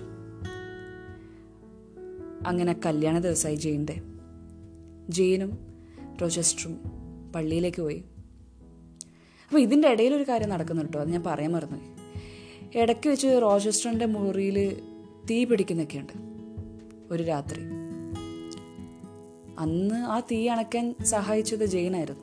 അങ്ങനെ 2.48 2.80
കല്യാണ 2.86 3.20
ദിവസമായി 3.20 3.56
ജെയിന്റെ 3.56 4.02
ജെയിനും 5.10 5.65
റോജസ്റ്ററും 6.22 6.82
പള്ളിയിലേക്ക് 7.36 7.82
പോയി. 7.82 8.04
അപ്പോൾ 9.48 9.60
ഇതിന്റെ 9.60 9.90
ഇടയിൽ 9.90 10.14
ഒരു 10.14 10.24
കാര്യം 10.24 10.50
നടക്കുന്നു 10.50 10.84
കേട്ടോ 10.84 11.00
അത് 11.00 11.10
ഞാൻ 11.10 11.24
പറയാൻ 11.24 11.52
മറന്നു. 11.52 11.96
ഇടയ്ക്ക് 12.76 13.10
വെച്ച് 13.10 13.40
റോജസ്റ്ററിന്റെ 13.42 14.06
മുറിയിൽ 14.06 14.82
തീ 15.32 15.46
പിടിക്കുന്നൊക്കെയുണ്ട് 15.46 16.14
ഒരു 17.14 17.24
രാത്രി. 17.24 17.62
അന്ന് 19.60 19.96
ആ 19.96 20.20
തീ 20.20 20.48
അണയ്ക്കാൻ 20.48 20.96
സഹായിച്ചത് 21.04 21.66
ജെയിനായിരുന്നു. 21.66 22.22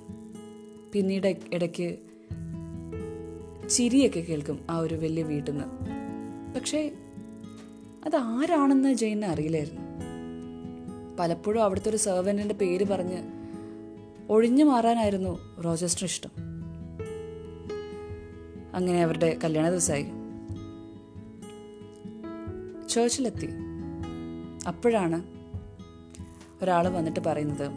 പിന്നീട് 0.92 1.36
ഇടയ്ക്ക് 1.52 1.98
ചിരിയൊക്കെ 3.68 4.20
കേൾക്കും 4.20 4.66
ആ 4.70 4.78
ഒരു 4.78 4.94
വലിയ 4.94 5.22
വീട്ടിൽ 5.22 5.52
നിന്ന് 5.52 5.64
പക്ഷേ 6.54 6.92
അത് 8.04 8.16
ആരാണെന്ന് 8.16 8.94
ജെയിനെ 8.94 9.26
അറിയില്ലായിരുന്നു. 9.26 9.80
പലപ്പോഴും 11.18 11.62
അവിടുത്തെ 11.62 11.88
ഒരു 11.88 11.96
സെർവന്റിന്റെ 11.96 12.54
പേര് 12.54 12.84
പറഞ്ഞ് 12.84 13.41
ഒഴിഞ്ഞു 14.32 14.64
മാറാനായിരുന്നു 14.64 15.60
റോജസ്റ്റർ 15.60 16.04
ഇഷ്ടം. 16.04 16.30
അങ്ങനെ 18.74 19.02
അവരുടെ 19.02 19.38
കല്യാണ 19.44 19.70
ദിവസമായി. 19.70 20.06
ചേർച്ചിലെത്തി 22.88 23.48
അപ്പോഴാണ് 24.68 25.22
ഒരാൾ 26.62 26.88
വന്നിട്ട് 26.88 27.20
പറയുന്നത് 27.20 27.70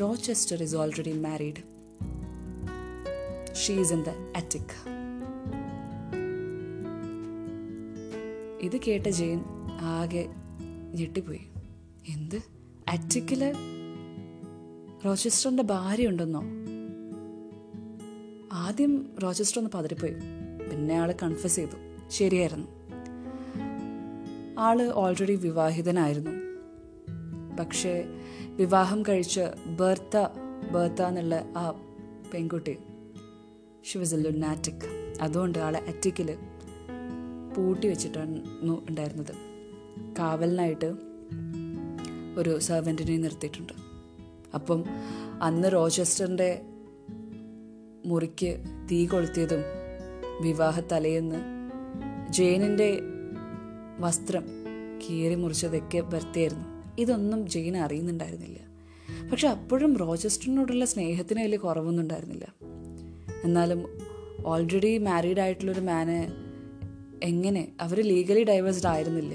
Rochester 0.00 0.62
is 0.62 0.76
already 0.76 1.12
married 1.12 1.62
she's 3.54 3.92
in 3.92 4.02
the 4.02 4.08
attic 4.36 4.76
ഇത് 8.60 8.76
കേട്ട 8.76 9.06
ജെയിൻ 9.06 9.40
ആകെ 9.80 10.26
ഞെട്ടിപ്പോയി. 10.94 11.48
എന്ത്? 12.08 12.36
അറ്റിക്കിൽ 12.88 13.42
റോച്ചസ്റ്ററിന്റെ 15.04 15.62
ഭാര്യ 15.62 16.08
ഉണ്ടെന്നോ 16.08 16.42
ആദ്യം 18.52 19.16
റോച്ചസ്റ്റർ 19.22 19.60
ഒന്ന് 19.60 19.70
പതറിപ്പോയി. 19.74 20.12
പിന്നെ 20.70 20.94
ആൾ 20.94 21.14
കൺഫ്യസ് 21.22 21.56
ചെയ്തു. 21.56 22.08
ശരിയായിരുന്നു. 22.08 22.66
ആൾ 24.58 24.82
ഓൾറെഡി 24.82 25.34
വിവാഹിതനായിരുന്നു. 25.34 26.30
പക്ഷേ 27.56 28.04
വിവാഹം 28.44 29.02
കഴിച്ച് 29.02 29.40
ബർത്ത 29.66 30.16
ബർത്ത 30.70 31.02
എന്നുള്ള 31.02 31.34
ആ 31.56 31.70
പെൺകുട്ടി 32.34 32.78
ഷി 33.84 33.98
വാസ് 33.98 34.14
എ 34.14 34.18
ലുനാറ്റിക് 34.18 35.14
അതുകൊണ്ട് 35.20 35.58
ആളെ 35.58 35.80
അറ്റിക്കിൽ 35.80 36.38
പൂട്ടി 37.56 37.88
വെച്ചിട്ടാണ് 37.88 38.42
ഉണ്ടായിരുന്നത്. 38.90 39.34
കാവലിനായിട്ട് 40.18 40.94
ഒരു 42.36 42.58
സെർവന്റിനെ 42.58 43.16
നിർത്തിയിട്ടുണ്ട്. 43.16 43.87
അപ്പം 44.54 44.84
അന്ന് 45.42 45.72
റോച്ചസ്റ്ററിന്റെ 45.72 46.62
മുറിക്ക് 48.06 48.58
തീ 48.90 49.06
കൊളുത്തിയതും 49.06 49.60
വിവാഹ 50.42 50.80
തലേന്ന് 50.80 51.36
ജെയിനിന്റെ 52.32 53.00
വസ്ത്രം 53.98 54.44
കീറി 55.08 55.34
മുറിച്ചതൊക്കെ 55.34 56.00
ബർത്തിയായിരുന്നു 56.00 56.64
ഇതൊന്നും 56.98 57.46
ജെയിൻ 57.46 57.76
അറിയുന്നുണ്ടായിരുന്നില്ല. 57.76 58.58
പക്ഷെ 59.30 59.48
അപ്പോഴും 59.48 59.96
റോജസ്റ്ററിനോടുള്ള 59.96 60.84
സ്നേഹത്തിന് 60.84 61.42
വലിയ 61.42 61.56
കുറവൊന്നും 61.56 62.02
ഉണ്ടായിരുന്നില്ല. 62.02 62.54
എന്നാലും 63.44 63.84
ഓൾറെഡി 64.46 64.98
മാരീഡ് 64.98 65.40
ആയിട്ടുള്ളൊരു 65.40 65.80
മാന് 65.80 66.48
എങ്ങനെ 67.22 67.72
അവർ 67.80 68.00
ലീഗലി 68.00 68.44
ഡൈവേഴ്സ്ഡ് 68.44 68.88
ആയിരുന്നില്ല. 68.88 69.34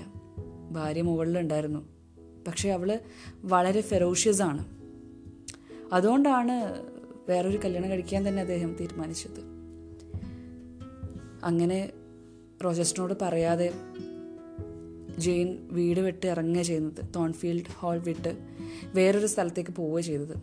ഭാര്യ 0.72 1.01
മുകളിലുണ്ടായിരുന്നു. 1.01 1.89
പക്ഷെ 2.48 2.70
അവൾ 2.70 3.00
വളരെ 3.43 3.82
ഫെറോഷ്യസ് 3.82 4.41
ആണ്. 4.41 4.82
അതുകൊണ്ടാണ് 5.93 6.83
വേറൊരു 7.29 7.59
കല്യാണം 7.65 7.89
കഴിക്കാൻ 7.89 8.27
തന്നെ 8.27 8.41
അദ്ദേഹം 8.41 8.75
തീരുമാനിച്ചത്. 8.79 9.43
അങ്ങനെ 11.43 11.91
റോജസ്റ്റിനോട് 12.63 13.13
പറയാതെ 13.21 13.73
ജെയിൻ 15.17 15.67
വീട് 15.71 16.00
വിട്ട് 16.00 16.27
ഇറങ്ങുക 16.27 16.62
ചെയ്യുന്നത് 16.62 17.05
തോൺഫീൽഡ് 17.15 17.63
ഹാൾ 17.79 18.00
വിട്ട് 18.00 18.38
വേറൊരു 18.95 19.27
സ്ഥലത്തേക്ക് 19.27 19.71
പോവുക 19.71 20.01
ചെയ്തത്. 20.01 20.38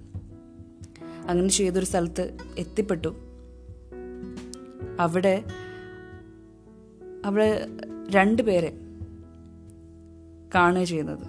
അങ്ങനെ 1.26 1.49
ചെയ്തൊരു 1.49 1.85
സ്ഥലത്ത് 1.85 2.37
എത്തിപ്പെട്ടു. 2.59 3.14
അവിടെ 5.00 5.45
അവിടെ 7.25 7.66
രണ്ട് 8.11 8.42
പേരെ 8.42 8.73
കാണുക 10.54 10.85
ചെയ്യുന്നത്. 10.85 11.26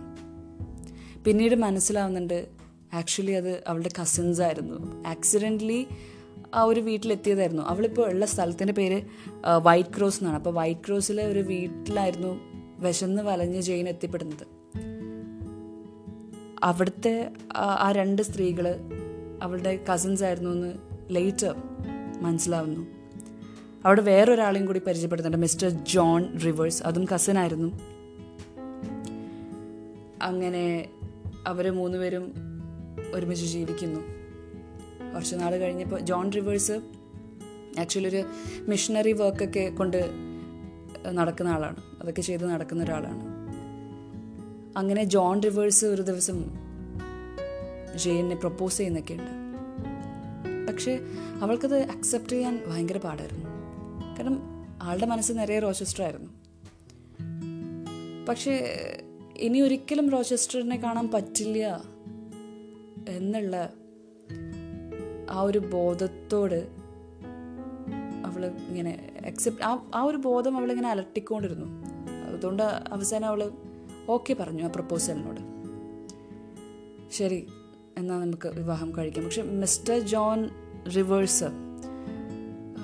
പിന്നീട് 1.25 1.55
മനസ്സിലാവുന്നുണ്ട് 1.55 2.60
ആക്ച്വലി 2.93 3.31
അത് 3.31 3.63
അവളുടെ 3.67 3.89
കസിൻസ് 4.01 4.41
ആയിരുന്നു. 4.41 5.07
ആക്സിഡന്റലി 5.07 5.87
ആ 6.53 6.61
ഒരു 6.63 6.79
വീട്ടിലെത്തിയതായിരുന്നു. 6.79 7.63
അവളിപ്പോൾ 7.63 8.09
ഉള്ള 8.09 8.25
സ്ഥലത്തിന്റെ 8.25 8.73
പേര് 8.73 9.03
വൈറ്റ് 9.61 9.89
ക്രോസ് 9.97 10.19
എന്നാണ്. 10.19 10.35
അപ്പോൾ 10.35 10.53
വൈറ്റ് 10.53 10.79
ക്രോസിലെ 10.87 11.25
ഒരു 11.25 11.39
വീട്ടിലായിരുന്നു 11.39 12.39
വിശന്ന് 12.79 13.23
വലഞ്ഞ് 13.23 13.61
ജെയിൻ 13.61 13.89
എത്തിപ്പെടുന്നത്. 13.89 14.47
അവിടുത്തെ 16.63 17.31
ആ 17.55 17.91
രണ്ട് 17.91 18.21
സ്ത്രീകൾ 18.21 18.75
അവളുടെ 19.41 19.79
കസിൻസ് 19.93 20.23
ആയിരുന്നു 20.23 20.49
എന്ന് 20.49 20.73
ലേറ്റർ 21.09 21.55
മനസ്സിലാവുന്നു. 22.21 22.87
അവിടെ 23.85 24.01
വേറൊരാളെയും 24.01 24.65
കൂടി 24.65 24.79
പരിചയപ്പെടുന്നുണ്ട് 24.79 25.37
മിസ്റ്റർ 25.37 25.69
ജോൺ 25.69 26.39
റിവേഴ്സ് 26.45 26.83
അതും 26.83 27.05
കസിനായിരുന്നു 27.15 27.79
അങ്ങനെ 30.21 30.89
അവർ 31.47 31.71
മൂന്നുപേരും 31.71 32.50
ഒരുമിച്ച് 33.13 33.45
ജീവിക്കുന്നു. 33.45 33.99
കുറച്ച് 35.13 35.35
നാൾ 35.35 35.55
കഴിഞ്ഞപ്പോൾ 35.55 35.99
ജോൺ 35.99 36.31
റിവേഴ്സ് 36.31 36.71
ആക്ച്വലി 37.79 38.07
ഒരു 38.07 38.23
മിഷണറി 38.59 39.11
വർക്കൊക്കെ 39.11 39.69
കൊണ്ട് 39.69 40.11
നടക്കുന്ന 41.11 41.49
ആളാണ്. 41.49 41.75
അതൊക്കെ 42.01 42.21
ചെയ്ത് 42.21 42.45
നടക്കുന്ന 42.45 42.83
ഒരാളാണ്. 42.83 43.41
അങ്ങനെ 44.77 45.03
ജോൺ 45.03 45.43
റിവേഴ്സ് 45.43 45.85
ഒരു 45.85 46.01
ദിവസം 46.01 46.43
ജെയിനെ 47.95 48.35
പ്രപ്പോസ് 48.35 48.77
ചെയ്യുന്നൊക്കെ 48.77 49.13
ഉണ്ട്. 49.13 49.41
പക്ഷേ 50.71 50.99
അവൾക്കത് 51.41 51.77
അക്സെപ്റ്റ് 51.77 52.31
ചെയ്യാൻ 52.31 52.63
ഭയങ്കര 52.67 52.97
പാടായിരുന്നു. 52.97 53.45
കാരണം 54.17 54.41
ആളുടെ 54.81 55.05
മനസ്സ് 55.05 55.31
നിറയെ 55.31 55.59
റോച്ചസ്റ്റർ 55.59 56.03
ആയിരുന്നു. 56.03 56.31
പക്ഷേ 58.25 58.51
ഇനി 59.37 59.59
ഒരിക്കലും 59.59 60.09
റോച്ചസ്റ്ററിനെ 60.09 60.77
കാണാൻ 60.77 61.11
പറ്റില്ല 61.11 61.83
എന്നുള്ള 63.09 63.73
ആ 65.29 65.41
ഒരു 65.41 65.59
ബോധത്തോട് 65.59 66.67
അവൾ 68.25 68.45
ഇങ്ങനെ 68.45 69.11
അക്സെപ്റ്റ് 69.25 69.63
ആ 69.63 69.85
ആ 69.95 70.03
ഒരു 70.03 70.17
ബോധം 70.17 70.57
അവളിങ്ങനെ 70.57 70.89
അലട്ടിക്കൊണ്ടിരുന്നു. 70.89 71.65
അതുകൊണ്ട് 72.25 72.63
അവസാനം 72.63 73.27
അവൾ 73.27 73.51
ഓക്കെ 74.09 74.33
പറഞ്ഞു 74.33 74.63
ആ 74.63 74.67
പ്രപ്പോസലിനോട് 74.67 75.41
ശരി 77.11 77.47
എന്നാൽ 77.97 78.19
നമുക്ക് 78.19 78.47
വിവാഹം 78.47 78.97
കഴിക്കാം. 78.97 79.23
പക്ഷെ 79.23 79.41
മിസ്റ്റർ 79.41 79.99
ജോൺ 79.99 80.49
റിവേഴ്സ് 80.95 81.43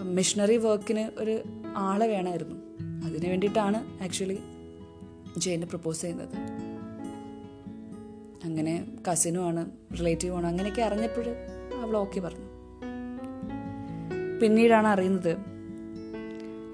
മിഷണറി 0.04 0.58
വർക്കിന് 0.58 1.22
ഒരു 1.22 1.40
ആളെ 1.76 2.08
വേണമായിരുന്നു. 2.08 2.56
അതിനു 3.06 3.30
വേണ്ടിയിട്ടാണ് 3.30 4.04
ആക്ച്വലി 4.04 4.40
ജയനെ 5.38 5.66
പ്രപ്പോസ് 5.66 6.02
ചെയ്യുന്നത്. 6.02 6.67
അങ്ങനെ 8.58 8.98
കസിനുമാണ് 9.12 9.72
റിലേറ്റീവാണ് 10.00 10.48
അങ്ങനെയൊക്കെ 10.48 10.82
അറിഞ്ഞപ്പോൾ 10.82 11.26
അവൾ 11.82 11.98
ഓക്കെ 11.98 12.20
പറഞ്ഞു. 12.20 12.46
പിന്നീടാണ് 14.40 14.88
അറിയുന്നത് 14.88 15.38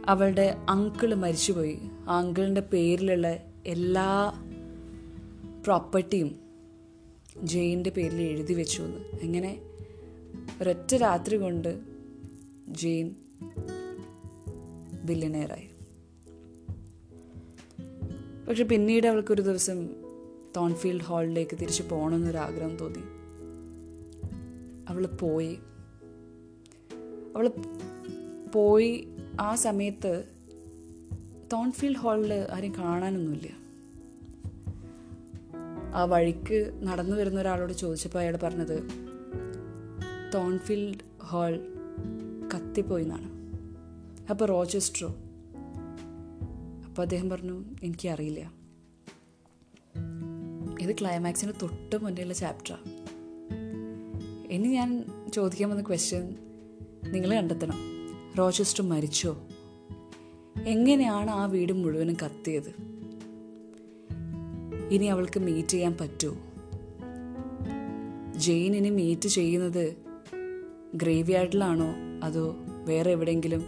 അവളുടെ 0.06 0.56
അങ്കിൾ 0.70 1.16
മരിച്ചുപോയി. 1.16 1.80
ആ 2.10 2.20
അങ്കിളിന്റെ 2.20 2.62
പേരിലുള്ള 2.62 3.28
എല്ലാ 3.66 4.34
പ്രോപ്പർട്ടിയും 5.64 6.36
ജെയിന്റെ 7.44 7.90
പേരിൽ 7.90 8.22
എഴുതി 8.22 8.54
വെച്ചു 8.54 8.82
എന്ന് 8.82 9.00
അങ്ങനെ 9.24 9.62
ഒരൊറ്റ 10.62 10.96
രാത്രി 10.96 11.38
കൊണ്ട് 11.38 11.80
ജെയിൻ 12.68 13.16
ബില്യനെയറായി 15.04 15.70
പക്ഷെ 18.50 18.64
പിന്നീട് 18.64 19.08
അവൾക്കൊരു 19.08 19.42
ദിവസം 19.42 20.03
തോൺഫീൽഡ് 20.56 21.04
ഹാളിലേക്ക് 21.04 21.58
തിരിച്ചു 21.62 21.84
പോകണമെന്നൊരാഗ്രഹം 21.84 22.78
തോന്നി. 22.78 23.00
അവൾ 24.90 25.06
പോയി. 25.06 25.60
അവൾ 27.36 27.52
പോയി 28.54 29.08
ആ 29.40 29.56
സമയത്ത് 29.56 30.24
തോൺഫീൽഡ് 31.54 31.98
ഹാളിൽ 31.98 32.34
ആരും 32.34 32.76
കാണാനൊന്നുമില്ല. 32.78 33.50
ആ 35.96 36.04
വഴിക്ക് 36.04 36.80
നടന്നു 36.84 37.16
വരുന്ന 37.16 37.42
ഒരാളോട് 37.42 37.74
ചോദിച്ചപ്പോൾ 37.74 38.20
അയാൾ 38.20 38.38
പറഞ്ഞത് 38.38 38.84
തോൺഫീൽഡ് 40.34 41.24
ഹാൾ 41.24 41.60
കത്തിപ്പോയി 42.56 43.04
എന്നാണ്. 43.04 43.32
അപ്പോൾ 44.30 44.46
റോച്ചസ്റ്ററോ? 44.46 45.16
അപ്പോൾ 46.86 47.02
അദ്ദേഹം 47.02 47.30
പറഞ്ഞു 47.30 47.66
എനിക്കറിയില്ല. 47.84 48.63
ഇത് 50.84 50.96
ക്ലൈമാക്സിന് 51.02 51.54
തൊട്ട് 51.62 52.04
മുന്നേയുള്ള 52.04 52.34
ചാപ്റ്ററാണ് 52.34 53.04
ഇനി 54.52 54.68
ഞാൻ 54.68 55.04
ചോദിക്കാൻ 55.34 55.70
വന്ന 55.70 55.84
ക്വസ്റ്റ്യൻ 55.84 56.36
നിങ്ങൾ 57.12 57.36
കണ്ടെത്തണം. 57.36 57.80
റോച്ചസ്റ്റർ 58.38 58.84
മരിച്ചോ? 58.90 59.48
എങ്ങനെയാണ് 60.66 61.32
ആ 61.32 61.46
വീട് 61.46 61.74
മുഴുവനും 61.74 62.18
കത്തിയത്? 62.26 62.74
ഇനി 64.92 65.06
അവൾക്ക് 65.06 65.40
മീറ്റ് 65.40 65.70
ചെയ്യാൻ 65.70 65.98
പറ്റുമോ 66.02 66.38
ജെയിൻ 68.40 68.76
ഇനി 68.76 68.90
മീറ്റ് 68.90 69.30
ചെയ്യുന്നത് 69.30 69.96
ഗ്രേവി 70.96 71.32
യാർഡിലാണോ 71.32 71.88
അതോ 72.24 72.56
വേറെ 72.86 73.12
എവിടെയെങ്കിലും 73.12 73.66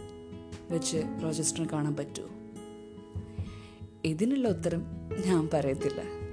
വെച്ച് 0.72 0.98
റോജസ്റ്ററിനെ 1.24 1.70
കാണാൻ 1.74 1.96
പറ്റുമോ 1.96 2.28
ഇതിനുള്ള 4.06 4.48
ഉത്തരം 4.48 4.84
ഞാൻ 5.26 5.50
പറയത്തില്ല. 5.54 6.25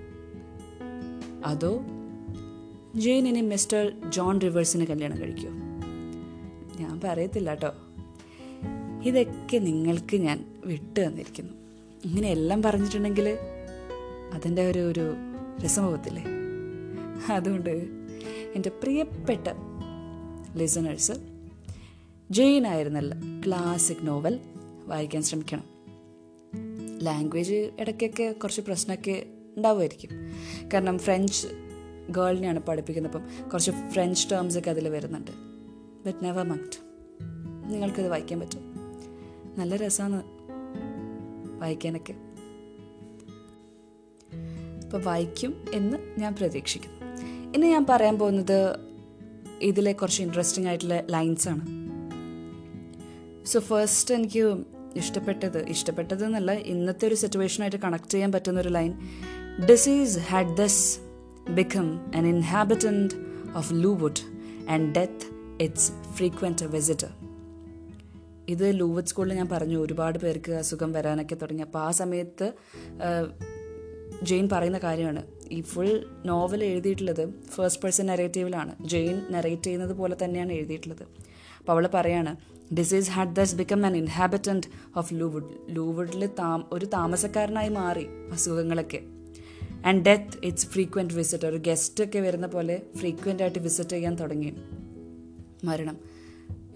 അതോ 1.45 1.81
ജെയിൻ 2.97 3.29
ഇനി 3.29 3.41
മിസ്റ്റർ 3.41 4.11
ജോൺ 4.11 4.41
റിവേഴ്സിനെ 4.41 4.85
കല്യാണം 4.85 5.21
കഴിക്കുമോ 5.21 5.73
ഞാൻ 6.81 7.01
പറയത്തില്ല 7.05 7.51
കേട്ടോ. 7.51 7.73
ഇതൊക്കെ 9.05 9.59
നിങ്ങൾക്ക് 9.59 10.17
ഞാൻ 10.17 10.45
വിട്ടു 10.65 11.01
തന്നിരിക്കുന്നു. 11.01 11.53
ഇങ്ങനെയെല്ലാം 12.05 12.63
പറഞ്ഞിട്ടുണ്ടെങ്കിൽ 12.63 13.39
അതിന്റെ 14.35 14.67
ഒരു 14.67 14.79
ഒരു 14.79 15.15
രസമുഖത്തില്ലേ? 15.65 16.25
അതുകൊണ്ട് 17.35 17.71
എന്റെ 18.55 18.69
പ്രിയപ്പെട്ട 18.69 19.49
ലിസണേഴ്സ് 20.57 21.13
ജെയിൻ 22.31 22.67
ആയിരുന്നല്ല 22.67 23.17
ക്ലാസിക് 23.47 24.07
നോവൽ 24.07 24.41
വായിക്കാൻ 24.87 25.23
ശ്രമിക്കണം. 25.23 25.65
ലാംഗ്വേജ് 26.99 27.71
ഇടയ്ക്കൊക്കെ 27.81 28.33
കുറച്ച് 28.33 28.61
പ്രശ്നമൊക്കെ 28.61 29.27
ഉണ്ടാവുമായിരിക്കും. 29.57 30.11
കാരണം 30.75 30.99
ഫ്രഞ്ച് 30.99 31.47
ഗേളിനെയാണ് 32.11 32.61
പഠിപ്പിക്കുന്നത്. 32.61 33.17
അപ്പം 33.17 33.51
കുറച്ച് 33.51 33.71
ഫ്രഞ്ച് 33.91 34.31
ടേംസ് 34.33 34.59
ഒക്കെ 34.59 34.71
അതിൽ 34.71 34.89
വരുന്നുണ്ട്. 34.89 35.31
ബട്ട് 36.07 36.25
നെവർ 36.25 36.47
മൈൻഡ് 36.47 36.93
നിങ്ങൾക്കിത് 37.73 38.09
വായിക്കാൻ 38.09 38.41
പറ്റും. 38.41 38.75
നല്ല 39.59 39.77
രസമാണ് 39.77 40.23
വായിക്കാനൊക്കെ. 41.61 42.15
അപ്പോൾ 44.85 45.03
വായിക്കും 45.03 45.65
എന്ന് 45.73 45.99
ഞാൻ 46.19 46.35
പ്രതീക്ഷിക്കുന്നു. 46.35 47.03
ഇന്ന് 47.55 47.67
ഞാൻ 47.67 47.87
പറയാൻ 47.89 48.19
പോകുന്നത് 48.19 48.77
ഇതിലെ 49.61 49.93
കുറച്ച് 49.93 50.23
ഇൻട്രസ്റ്റിംഗ് 50.23 50.69
ആയിട്ടുള്ള 50.69 51.01
ലൈൻസ് 51.11 51.49
ആണ്. 51.49 51.83
സോ 53.45 53.61
ഫസ്റ്റ് 53.61 54.15
എനിക്ക് 54.15 54.65
ഇഷ്ടപ്പെട്ടത് 54.97 55.69
ഇഷ്ടപ്പെട്ടത് 55.69 56.25
എന്നല്ല 56.25 56.53
ഇന്നത്തെ 56.53 57.07
ഒരു 57.07 57.15
സിറ്റുവേഷനായിട്ട് 57.15 57.77
കണക്ട് 57.77 58.11
ചെയ്യാൻ 58.11 58.33
പറ്റുന്ന 58.33 58.61
ഒരു 58.61 58.69
line 58.69 58.95
disease 59.61 60.19
had 60.19 60.57
thus 60.57 60.99
become 61.51 62.01
an 62.15 62.25
inhabitant 62.25 63.15
of 63.57 63.75
Lowood 63.75 64.21
and 64.71 64.95
death 64.95 65.27
its 65.63 65.93
frequent 66.15 66.65
visitor 66.65 67.09
ഇത് 68.49 68.81
ലൂവത്ത് 68.81 69.09
സ്കൂളിൽ 69.09 69.33
ഞാൻ 69.33 69.49
പറഞ്ഞു 69.49 69.79
ഒരുപാട് 69.79 70.19
പേർക്ക് 70.19 70.53
അസുഖം 70.53 70.93
വരാനൊക്കെ 70.93 71.35
തുടങ്ങി 71.35 71.63
അപ്പോൾ 71.63 71.79
ആ 71.79 71.91
സമയത്ത് 71.91 72.53
ജെയിൻ 74.23 74.49
പറയുന്ന 74.49 74.79
കാര്യമാണ്. 74.79 75.23
ഈ 75.51 75.61
ഫുൾ 75.61 76.07
നോവൽ 76.27 76.65
എഴുതിയിട്ടുള്ളത് 76.65 77.35
ഫസ്റ്റ് 77.55 77.83
പേഴ്സൺ 77.83 78.07
നെറേറ്റീവിലാണ് 78.07 78.85
ജെയിൻ 78.85 79.23
നെറേറ്റ് 79.31 79.63
ചെയ്യുന്നത് 79.63 79.93
പോലെ 79.93 80.17
തന്നെയാണ് 80.25 80.53
എഴുതിയിട്ടുള്ളത്. 80.53 81.03
അപ്പോൾ 81.59 81.73
അവൾ 81.73 81.89
പറയാണ് 81.95 82.37
disease 82.75 83.11
had 83.11 83.37
thus 83.37 83.55
become 83.55 83.87
an 83.87 83.97
inhabitant 83.97 84.67
of 84.97 85.15
Lowood 85.15 85.77
ലൂവുഡിൽ 85.77 86.27
താം 86.27 86.65
ഒരു 86.73 86.87
താമസക്കാരനായി 86.87 87.69
മാറി 87.69 88.07
അസുഖങ്ങളൊക്കെ. 88.33 89.22
And 89.87 90.05
death 90.05 90.47
its 90.47 90.67
frequent 90.67 91.15
visit 91.15 91.47
ഒരു 91.47 91.57
ഗസ്റ്റ് 91.57 92.05
ഒക്കെ 92.05 92.19
വരുന്ന 92.19 92.47
പോലെ 92.47 92.83
ഫ്രീക്വന്റ് 92.97 93.43
ആയിട്ട് 93.43 93.59
വിസിറ്റ് 93.59 93.91
ചെയ്യാൻ 93.91 94.15
തുടങ്ങി. 94.15 94.55
മരണം. 95.65 95.97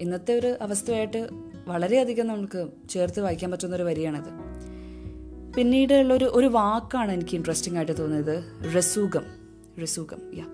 ഇന്നത്തെ 0.00 0.34
ഒരു 0.34 0.56
അവസ്ഥയായിട്ട് 0.60 1.28
വളരെയധികം 1.66 2.26
നമുക്ക് 2.26 2.68
ചേർത്ത് 2.90 3.20
വായിക്കാൻ 3.20 3.50
പറ്റുന്ന 3.50 3.76
ഒരു 3.76 3.82
വരിയാണത്. 3.82 4.30
പിന്നീട് 5.54 5.94
ഉള്ളൊരു 5.94 6.24
ഒരു 6.24 6.46
വാക്കാണ് 6.46 7.12
എനിക്ക് 7.12 7.34
ഇൻട്രസ്റ്റിംഗ് 7.34 7.78
ആയിട്ട് 7.78 7.98
തോന്നിയത്. 7.98 8.44
റസൂഖം 8.76 9.24
റസൂഖം 9.82 10.34
യാ 10.34 10.44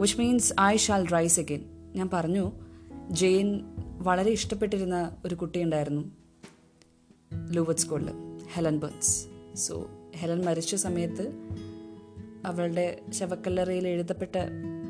which 0.00 0.20
means 0.20 0.52
I 0.60 0.76
shall 0.76 1.06
rise 1.06 1.40
again 1.40 1.64
ഞാൻ 1.96 2.10
പറഞ്ഞു 2.12 2.52
ജെയിൻ 3.10 3.60
വളരെ 3.98 4.30
ഇഷ്ടപ്പെട്ടിരുന്ന 4.30 5.16
ഒരു 5.24 5.34
കുട്ടിയുണ്ടായിരുന്നു 5.34 6.10
ലൂവത്ത് 7.50 7.80
സ്കൂളിൽ 7.80 8.10
ഹെലൻ 8.52 8.78
ബേൺസ് 8.78 9.26
സോ 9.56 9.90
ഹെലൻ 10.16 10.44
മരിച്ച 10.44 10.74
സമയത്ത് 10.74 11.24
അവളുടെ 12.44 13.00
ശവക്കല്ലറയിൽ 13.12 13.88
എഴുതപ്പെട്ട 13.88 14.36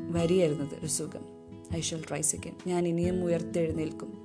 വരിയായിരുന്നത് 0.09 0.75
ഒരു 0.79 0.87
സുഖം. 0.87 1.25
ഐ 1.75 1.81
ഷാൽ 1.81 2.03
ട്രൈസ് 2.09 2.35
അഗൈൻ 2.35 2.53
ഞാൻ 2.67 2.87
ഇനിയും 2.87 3.23
ഉയർത്തെഴുന്നേൽക്കും. 3.23 4.21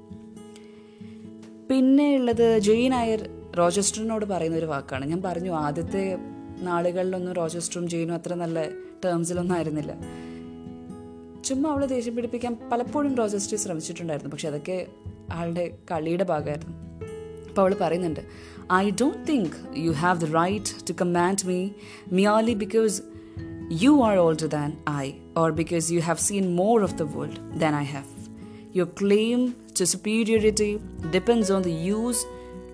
പിന്നെ 1.70 2.16
ഉള്ളത് 2.16 2.58
ജെയിൻ 2.58 2.94
അയർ 2.94 3.28
റോജസ്റ്ററിനോട് 3.58 4.26
പറയുന്ന 4.26 4.56
ഒരു 4.56 4.66
വാക്കാണ്. 4.66 5.06
ഞാൻ 5.06 5.22
പറഞ്ഞു 5.22 5.50
ആദ്യത്തെ 5.50 6.18
നാളുകളിലൊന്നും 6.60 7.34
റോജസ്റ്ററും 7.34 7.88
ജെയിനും 7.88 8.14
അത്ര 8.14 8.34
നല്ല 8.34 8.68
ടേംസിലൊന്നും 9.04 9.54
ആയിരുന്നില്ല. 9.54 9.94
ചുമ്മാ 11.44 11.70
അവളെ 11.70 11.86
ദേഷ്യം 11.86 12.16
പിടിപ്പിക്കാൻ 12.16 12.68
പലപ്പോഴും 12.72 13.14
റോജസ്റ്ററി 13.14 13.56
ശ്രമിച്ചിട്ടുണ്ടായിരുന്നു. 13.56 14.32
പക്ഷെ 14.32 14.48
അതൊക്കെ 14.48 14.86
ആളുടെ 15.32 15.78
കളിയുടെ 15.90 16.24
ഭാഗമായിരുന്നു. 16.24 16.76
അപ്പോൾ 17.48 17.62
അവൾ 17.62 17.76
പറയുന്നുണ്ട് 17.80 18.20
I 18.72 18.90
don't 18.90 19.28
think 19.28 19.78
you 19.78 19.90
have 19.90 20.20
the 20.20 20.24
right 20.24 20.88
to 20.88 20.94
command 21.00 21.48
me 21.48 21.68
merely 22.12 22.54
because 22.54 23.02
you 23.72 24.02
are 24.02 24.16
older 24.16 24.46
than 24.46 24.76
I 24.96 25.12
or 25.36 25.50
because 25.52 25.92
you 25.92 26.00
have 26.00 26.18
seen 26.18 26.54
more 26.54 26.82
of 26.82 26.94
the 26.94 27.02
world 27.02 27.58
than 27.58 27.76
I 27.76 27.84
have 27.84 28.06
you 28.76 28.84
claim 28.84 29.54
to 29.80 29.84
superiority 29.84 30.78
depends 31.10 31.52
on 31.52 31.62
the 31.62 31.66
use 31.66 32.26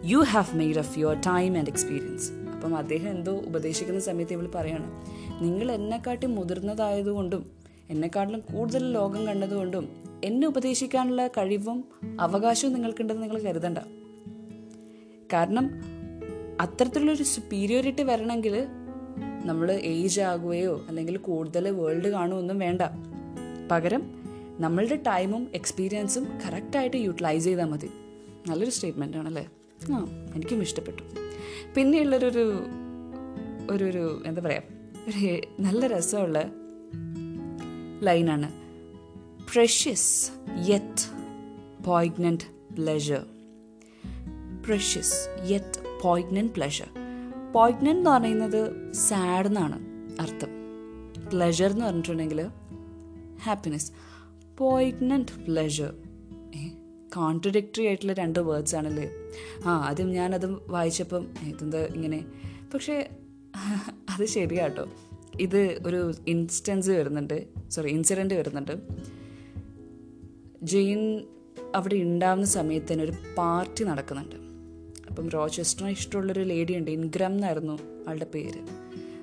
you 0.04 0.18
have 0.18 0.58
made 0.58 0.78
of 0.78 0.98
your 0.98 1.18
time 1.26 1.58
and 1.58 1.68
experience 1.68 2.32
അപ്പം 2.52 2.76
അദ്ദേഹം 2.76 3.08
എന്തോ 3.08 3.32
ഉപദേശിക്കുന്ന 3.46 4.00
സമയത്ത് 4.00 4.32
ഇവൾ 4.32 4.50
പറയാണ് 4.54 4.88
നിങ്ങൾ 5.42 5.72
എന്നെക്കാട്ടി 5.72 6.26
മുതിർന്നതായതുകൊണ്ടും 6.26 7.50
എന്നെക്കാട്ടിലും 7.90 8.40
കൂടുതൽ 8.52 8.92
ലോകം 8.92 9.26
കണ്ടതുകൊണ്ടും 9.26 9.88
എന്നെ 10.24 10.46
ഉപദേശിക്കാനുള്ള 10.46 11.26
കഴിവും 11.26 11.84
അവകാശവും 12.20 12.72
നിങ്ങൾക്കുണ്ടെന്ന് 12.72 13.22
നിങ്ങൾ 13.22 13.42
കരുതണ്ട. 13.42 13.78
കാരണം 15.32 15.70
അത്തരത്തിലുള്ളൊരു 16.60 17.22
സുപ്പീരിയോറിറ്റി 17.22 18.02
വരണമെങ്കിൽ 18.02 18.54
നമ്മൾ 19.44 19.72
ഏജ് 19.72 20.20
ആകുകയോ 20.20 20.84
അല്ലെങ്കിൽ 20.88 21.16
കൂടുതൽ 21.16 21.68
വേൾഡ് 21.68 22.08
കാണുമൊന്നും 22.08 22.58
വേണ്ട. 22.58 22.82
പകരം 23.70 24.02
നമ്മളുടെ 24.60 24.96
ടൈമും 24.96 25.50
എക്സ്പീരിയൻസും 25.54 26.24
കറക്റ്റായിട്ട് 26.46 26.96
യൂട്ടിലൈസ് 26.96 27.44
ചെയ്താൽ 27.44 27.64
മതി. 27.64 27.90
നല്ലൊരു 28.48 28.70
സ്റ്റേറ്റ്മെന്റ് 28.70 29.16
ആണല്ലേ 29.16 29.48
ആ 29.92 29.98
എനിക്കും 30.34 30.60
ഇഷ്ടപ്പെട്ടു. 30.60 31.02
പിന്നെയുള്ളൊരു 31.74 32.26
ഒരു 32.26 33.84
ഒരു 33.84 34.22
എന്താ 34.26 34.42
പറയുക 34.42 34.62
ഒരു 35.08 35.40
നല്ല 35.60 35.86
രസമുള്ള 35.86 36.38
ലൈനാണ് 38.02 38.52
precious 39.52 40.30
yet 40.70 41.04
poignant 41.84 42.74
pleasure 42.74 43.24
precious 44.66 45.28
yet 45.50 46.00
poignant 46.02 46.52
pleasure 46.52 46.88
poignant 47.52 47.98
എന്ന് 47.98 48.10
പറയുന്നത് 48.10 48.92
സാഡ് 48.92 49.46
എന്നാണ് 49.46 49.78
അർത്ഥം. 50.20 50.48
പ്ലഷർ 51.32 51.70
എന്ന് 51.70 51.84
പറഞ്ഞിട്ടുണ്ടെങ്കിൽ 51.84 52.46
ഹാപ്പിനെസ് 53.42 53.92
പോയിഗ്നന്റ് 54.58 55.44
പ്ലഷർ 55.46 55.94
കോൺട്രഡിക്ടറി 57.16 57.86
ആയിട്ടുള്ള 57.86 58.12
രണ്ട് 58.12 58.38
വേർഡ്സ് 58.38 58.76
ആണല്ലേ? 58.76 59.10
ആ 59.66 59.70
ആദ്യം 59.88 60.12
ഞാനത് 60.12 60.70
വായിച്ചപ്പം 60.70 61.26
ഇതെന്താ 61.42 61.78
ഇങ്ങനെ? 61.78 62.24
പക്ഷേ 62.74 63.08
അത് 64.10 64.26
ശരിയാട്ടോ. 64.26 64.88
ഇത് 65.40 65.78
ഒരു 65.86 66.14
ഇൻസ്റ്റൻസ് 66.28 66.90
വരുന്നുണ്ട്. 66.90 67.48
സോറി 67.70 67.88
ഇൻസിഡന്റ് 67.90 68.34
വരുന്നുണ്ട്. 68.34 68.72
ജെയിൻ 70.62 71.22
അവിടെ 71.74 71.94
ഉണ്ടാവുന്ന 71.94 72.46
സമയത്ത് 72.46 72.92
തന്നെ 72.92 73.04
ഒരു 73.04 73.12
പാർട്ടി 73.38 73.84
നടക്കുന്നുണ്ട്. 73.84 74.51
അപ്പം 75.12 75.28
റോച്ചസ്റ്ററിന് 75.28 75.90
ഇഷ്ടമുള്ളൊരു 75.90 76.40
ലേഡി 76.40 76.76
ഉണ്ട് 76.76 76.90
ഇൻഗ്രം 76.90 77.32
എന്നായിരുന്നു 77.32 77.78
ആളുടെ 78.08 78.26
പേര്. 78.34 78.58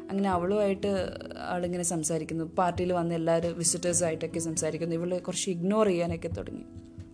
അങ്ങനെ 0.09 0.29
അവളുമായിട്ട് 0.29 1.09
ആളിങ്ങനെ 1.49 1.83
സംസാരിക്കുന്നു. 1.83 2.43
പാർട്ടിയിൽ 2.43 2.93
വന്ന 2.93 3.13
എല്ലാവരും 3.13 3.57
വിസിറ്റേഴ്സായിട്ടൊക്കെ 3.57 4.39
സംസാരിക്കുന്നു. 4.39 4.95
ഇവൾ 4.95 5.17
കുറച്ച് 5.17 5.49
ഇഗ്നോർ 5.49 5.87
ചെയ്യാനൊക്കെ 5.87 6.27
തുടങ്ങി. 6.27 6.63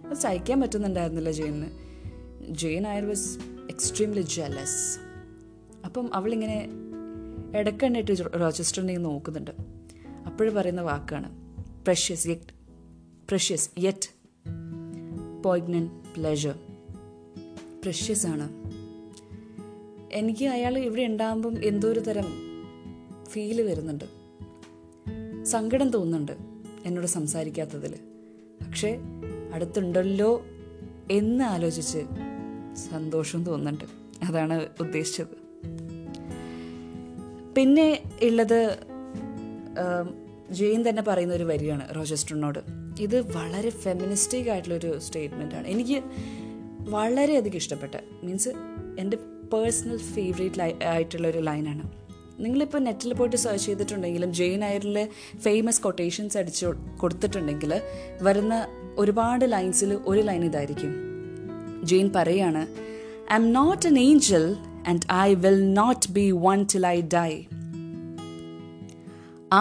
അത് 0.05 0.13
സഹിക്കാൻ 0.13 0.61
പറ്റുന്നുണ്ടായിരുന്നില്ല 0.61 1.31
Jain 1.31 1.65
Jane 2.49 2.87
I 2.87 3.01
was 3.01 3.39
extremely 3.69 4.21
jealous 4.21 4.99
അപ്പം 5.85 6.15
അവളിങ്ങനെ 6.15 6.69
ഇടക്കണ്ണിട്ട് 7.55 8.39
റോച്ചസ്റ്ററിനെ 8.39 8.97
നോക്കുന്നുണ്ട്. 8.97 9.51
അപ്പോഴും 10.25 10.55
പറയുന്ന 10.55 10.81
വാക്കാണ് 10.81 11.55
precious 11.85 12.27
yet 12.27 12.53
precious 13.29 13.69
yet 13.79 14.09
poignant 15.43 15.89
pleasure 16.17 16.55
precious 17.85 18.27
ആണ്. 18.27 18.64
എനിക്ക് 20.15 20.45
അയാൾ 20.45 20.77
ഇവിടെ 20.77 21.01
ഉണ്ടാകുമ്പം 21.01 21.63
എന്തോ 21.63 21.87
ഒരു 21.87 21.99
തരം 21.99 22.25
ഫീൽ 23.29 23.61
വരുന്നുണ്ട്. 23.61 24.05
സങ്കടം 25.45 25.89
തോന്നുന്നുണ്ട് 25.89 26.31
എന്നോട് 26.85 27.07
സംസാരിക്കാത്തതിൽ. 27.07 27.95
പക്ഷേ 28.61 28.99
അടുത്തുണ്ടല്ലോ 29.53 30.45
എന്ന് 31.11 31.43
ആലോചിച്ച് 31.43 31.99
സന്തോഷം 32.91 33.43
തോന്നുന്നുണ്ട്. 33.43 33.83
അതാണ് 34.25 34.67
ഉദ്ദേശിച്ചത്. 34.79 35.35
പിന്നെ 37.55 38.03
ഉള്ളത് 38.23 38.77
ജെയിൻ 40.51 40.89
തന്നെ 40.89 41.01
പറയുന്ന 41.01 41.33
ഒരു 41.33 41.43
വരിയാണ് 41.43 41.95
റോജസ്റ്ററിനോട്. 41.95 42.59
ഇത് 42.99 43.37
വളരെ 43.37 43.69
ഫെമിനിസ്റ്റിക് 43.69 44.49
ആയിട്ടുള്ളൊരു 44.49 44.99
സ്റ്റേറ്റ്മെന്റ് 44.99 45.55
ആണ്. 45.55 45.67
എനിക്ക് 45.67 46.03
വളരെയധികം 46.89 47.55
ഇഷ്ടപ്പെട്ട 47.55 47.95
മീൻസ് 48.23 48.49
എന്റെ 48.99 49.17
പേഴ്സണൽ 49.53 49.97
ഫേവറേറ്റ് 49.97 50.59
ലൈ 50.59 50.73
ആയിട്ടുള്ള 50.85 51.27
ഒരു 51.27 51.37
ലൈനാണ് 51.37 52.05
നിങ്ങളിപ്പോൾ 52.39 52.77
നെറ്റിൽ 52.77 53.13
പോയിട്ട് 53.13 53.35
സെർച്ച് 53.35 53.65
ചെയ്തിട്ടുണ്ടെങ്കിലും 53.65 54.33
ജെയിൻ 54.33 54.63
അയറിലെ 54.65 55.09
ഫേമസ് 55.37 55.81
കൊട്ടേഷൻസ് 55.81 56.37
അടിച്ച് 56.37 56.65
കൊടുത്തിട്ടുണ്ടെങ്കിൽ 56.97 57.81
വരുന്ന 58.21 58.67
ഒരുപാട് 58.97 59.51
ലൈൻസിൽ 59.51 59.99
ഒരു 60.05 60.21
ലൈൻ 60.21 60.45
ഇതായിരിക്കും. 60.45 60.91
ജെയിൻ 61.83 62.11
പറയാണ് 62.15 62.67
I 63.31 63.35
am 63.35 63.51
not 63.51 63.87
an 63.87 63.99
angel 63.99 64.55
and 64.87 65.13
I 65.13 65.33
will 65.33 65.73
not 65.73 66.11
be 66.11 66.31
one 66.31 66.65
till 66.73 66.87
I 66.87 67.01
die 67.01 67.31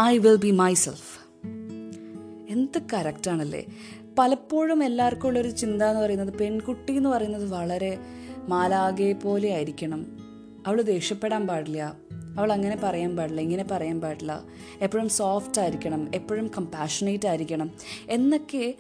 I 0.05 0.19
will 0.19 0.37
be 0.37 0.51
myself 0.75 1.11
എന്ത് 2.49 2.79
കറക്റ്റാണല്ലേ 2.93 3.67
പലപ്പോഴും 4.19 4.85
എല്ലാവർക്കും 4.85 5.29
ഉള്ളൊരു 5.29 5.49
ചിന്ത 5.49 5.83
എന്ന് 5.83 6.01
പറയുന്നത് 6.01 6.33
പെൺകുട്ടി 6.33 6.93
എന്ന് 6.93 7.09
പറയുന്നത് 7.09 7.51
വളരെ 7.51 7.99
മാലാകെ 8.49 9.13
പോലെ 9.13 9.55
ആയിരിക്കണം. 9.55 10.07
അവൾ 10.67 10.83
ദേഷ്യപ്പെടാൻ 10.83 11.47
പാടില്ല. 11.47 11.97
അവൾ 12.39 12.53
അങ്ങനെ 12.53 12.81
പറയാൻ 12.83 13.17
പാടില്ല 13.17 13.41
ഇങ്ങനെ 13.41 13.65
പറയാൻ 13.71 14.01
പാടില്ല. 14.01 14.43
എപ്പോഴും 14.81 15.09
സോഫ്റ്റ് 15.09 15.61
ആയിരിക്കണം 15.61 16.15
എപ്പോഴും 16.15 16.51
കമ്പാഷനേറ്റ് 16.59 17.29
ആയിരിക്കണം. 17.29 17.71
എന്നൊക്കെ 18.11 18.75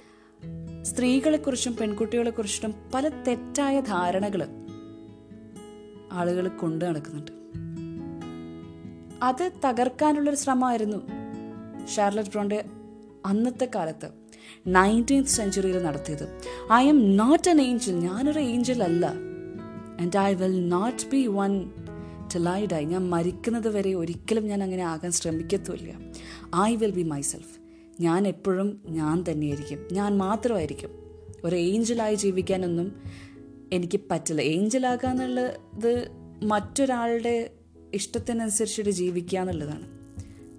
സ്ത്രീകളെക്കുറിച്ചും 0.82 1.76
പെൺകുട്ടികളെക്കുറിച്ചും 1.76 2.74
പല 2.94 3.08
തെറ്റായ 3.08 3.80
ധാരണകൾ 3.80 4.48
ആളുകൾ 6.12 6.48
കൊണ്ടു 6.48 6.84
നടക്കുന്നുണ്ട്. 6.84 7.32
അത് 9.22 9.50
തകർക്കാനുള്ളൊരു 9.64 10.36
ശ്രമമായിരുന്നു 10.36 10.96
ഷാർലറ്റ് 11.86 12.28
ബ്രോണ്ടെ 12.28 12.64
അന്നത്തെ 13.26 13.68
കാലത്ത്. 13.74 14.08
നയന്റീൻത് 14.66 15.26
സെഞ്ചുറിയിൽ 15.26 15.82
നടത്തിയത്. 15.82 16.40
I 16.72 16.88
am 16.88 17.16
not 17.16 17.50
an 17.50 17.60
angel 17.60 17.92
ഞാനൊരു 17.92 18.38
ഏഞ്ചൽ 18.38 18.82
അല്ല. 18.82 19.12
And 20.00 20.18
I 20.18 20.34
will 20.34 20.68
not 20.68 21.10
be 21.10 21.26
one 21.26 21.70
to 22.34 22.38
lie 22.38 22.66
die 22.66 22.84
ഞാൻ 22.84 23.10
മരിക്കുന്നത് 23.10 23.68
വരെ 23.68 23.94
ഒരിക്കലും 23.94 24.46
ഞാൻ 24.46 24.62
അങ്ങനെ 24.62 24.82
ആകാൻ 24.82 25.10
ശ്രമിക്കത്തുമില്ല. 25.10 25.98
ഐ 26.56 26.76
വിൽ 26.76 26.90
ബി 26.90 27.02
മൈസെൽഫ് 27.02 27.58
ഞാൻ 28.00 28.28
എപ്പോഴും 28.28 28.82
ഞാൻ 28.88 29.24
തന്നെയായിരിക്കും. 29.30 29.88
ഞാൻ 29.92 30.16
മാത്രമായിരിക്കും. 30.16 30.90
ഒരു 31.44 31.56
ഏഞ്ചലായി 31.56 32.14
ജീവിക്കാനൊന്നും 32.14 33.02
എനിക്ക് 33.72 34.00
പറ്റില്ല. 34.10 34.42
ഏഞ്ചലാകുക 34.42 35.08
എന്നുള്ളത് 35.08 36.08
മറ്റൊരാളുടെ 36.42 37.50
ഇഷ്ടത്തിനനുസരിച്ചിട്ട് 37.94 38.90
ജീവിക്കുക 38.90 39.38
എന്നുള്ളതാണ്. 39.38 39.86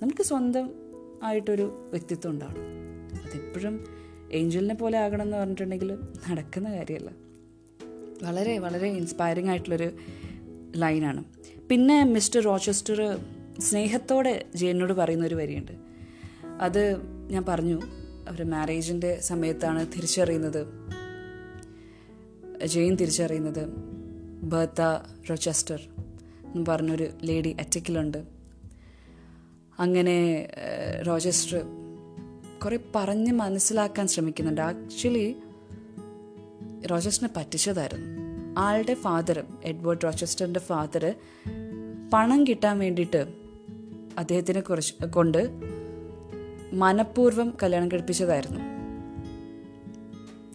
നമുക്ക് 0.02 0.24
സ്വന്തം 0.24 0.70
ആയിട്ടൊരു 1.24 1.88
വ്യക്തിത്വം 1.90 2.32
ഉണ്ടാവണം. 2.32 2.76
അതെപ്പോഴും 3.26 3.86
ഏഞ്ചലിനെ 4.32 4.74
പോലെ 4.74 4.98
ആകണം 5.00 5.22
എന്ന് 5.22 5.38
പറഞ്ഞിട്ടുണ്ടെങ്കിൽ 5.38 5.98
നടക്കുന്ന 6.32 6.72
കാര്യമല്ല. 6.72 7.25
വളരെ 8.24 8.60
വളരെ 8.60 8.88
ഇൻസ്പയറിംഗ് 8.88 9.50
ആയിട്ടുള്ളൊരു 9.50 9.92
ലൈനാണ് 10.76 11.24
പിന്നെ 11.70 12.04
മിസ്റ്റർ 12.04 12.42
റോച്ചസ്റ്റർ 12.42 13.18
സ്നേഹത്തോടെ 13.60 14.46
ജെയിനോട് 14.56 14.94
പറയുന്നൊരു 14.94 15.36
വരിയുണ്ട്. 15.36 15.72
അത് 16.62 16.96
ഞാൻ 17.32 17.46
പറഞ്ഞു 17.48 17.82
അവർ 18.30 18.44
മാരേജിന്റെ 18.44 19.20
സമയത്താണ് 19.20 19.88
തിരിച്ചറിയുന്നത്. 19.88 20.68
ജെയിൻ 22.66 22.96
തിരിച്ചറിയുന്നത് 22.96 23.68
ബർത്ത 24.44 24.82
റോച്ചസ്റ്റർ 25.30 25.82
എന്ന് 26.56 26.66
പറഞ്ഞൊരു 26.68 27.08
ലേഡി 27.24 27.56
അറ്റക്കിലുണ്ട് 27.60 28.24
അങ്ങനെ 29.80 30.50
റോജസ്റ്റർ 31.08 31.66
കുറെ 32.66 32.80
പറഞ്ഞ് 32.96 33.32
മനസ്സിലാക്കാൻ 33.34 34.08
ശ്രമിക്കുന്നുണ്ട്. 34.08 34.62
ആക്ച്വലി 34.62 35.36
റോജസ്റ്ററിനെ 36.92 37.34
പറ്റിച്ചതായിരുന്നു. 37.38 38.26
ആളുടെ 38.58 38.94
ഫാദർ 38.94 39.46
എഡ്വേർഡ് 39.64 40.04
റോച്ചസ്റ്ററിന്റെ 40.04 40.60
ഫാദർ 40.60 41.16
പണം 42.14 42.48
കിട്ടാൻ 42.48 42.80
വേണ്ടിയിട്ട് 42.80 43.34
അദ്ദേഹത്തിനെ 44.18 44.60
കുറച്ച് 44.60 45.06
കൊണ്ട് 45.06 45.50
മനഃപൂർവം 46.74 47.58
കല്യാണം 47.64 47.92
കഴിപ്പിച്ചതായിരുന്നു 47.92 48.60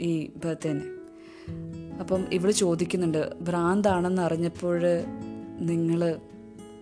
ഈ 0.02 0.30
ബർത്തേനെ 0.44 0.82
അപ്പം 2.00 2.26
ഇവിടെ 2.32 2.52
ചോദിക്കുന്നുണ്ട് 2.52 3.40
ഭ്രാന്താണെന്ന് 3.40 4.22
അറിഞ്ഞപ്പോൾ 4.22 4.80
നിങ്ങൾ 5.60 6.18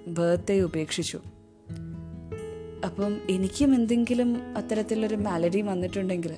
ബർത്ത്ഡേ 0.08 0.60
ഉപേക്ഷിച്ചു. 0.60 1.20
അപ്പം 2.84 3.20
എനിക്കും 3.30 3.74
എന്തെങ്കിലും 3.74 4.56
അത്തരത്തിലൊരു 4.56 5.16
മാലഡി 5.16 5.60
വന്നിട്ടുണ്ടെങ്കിൽ 5.60 6.36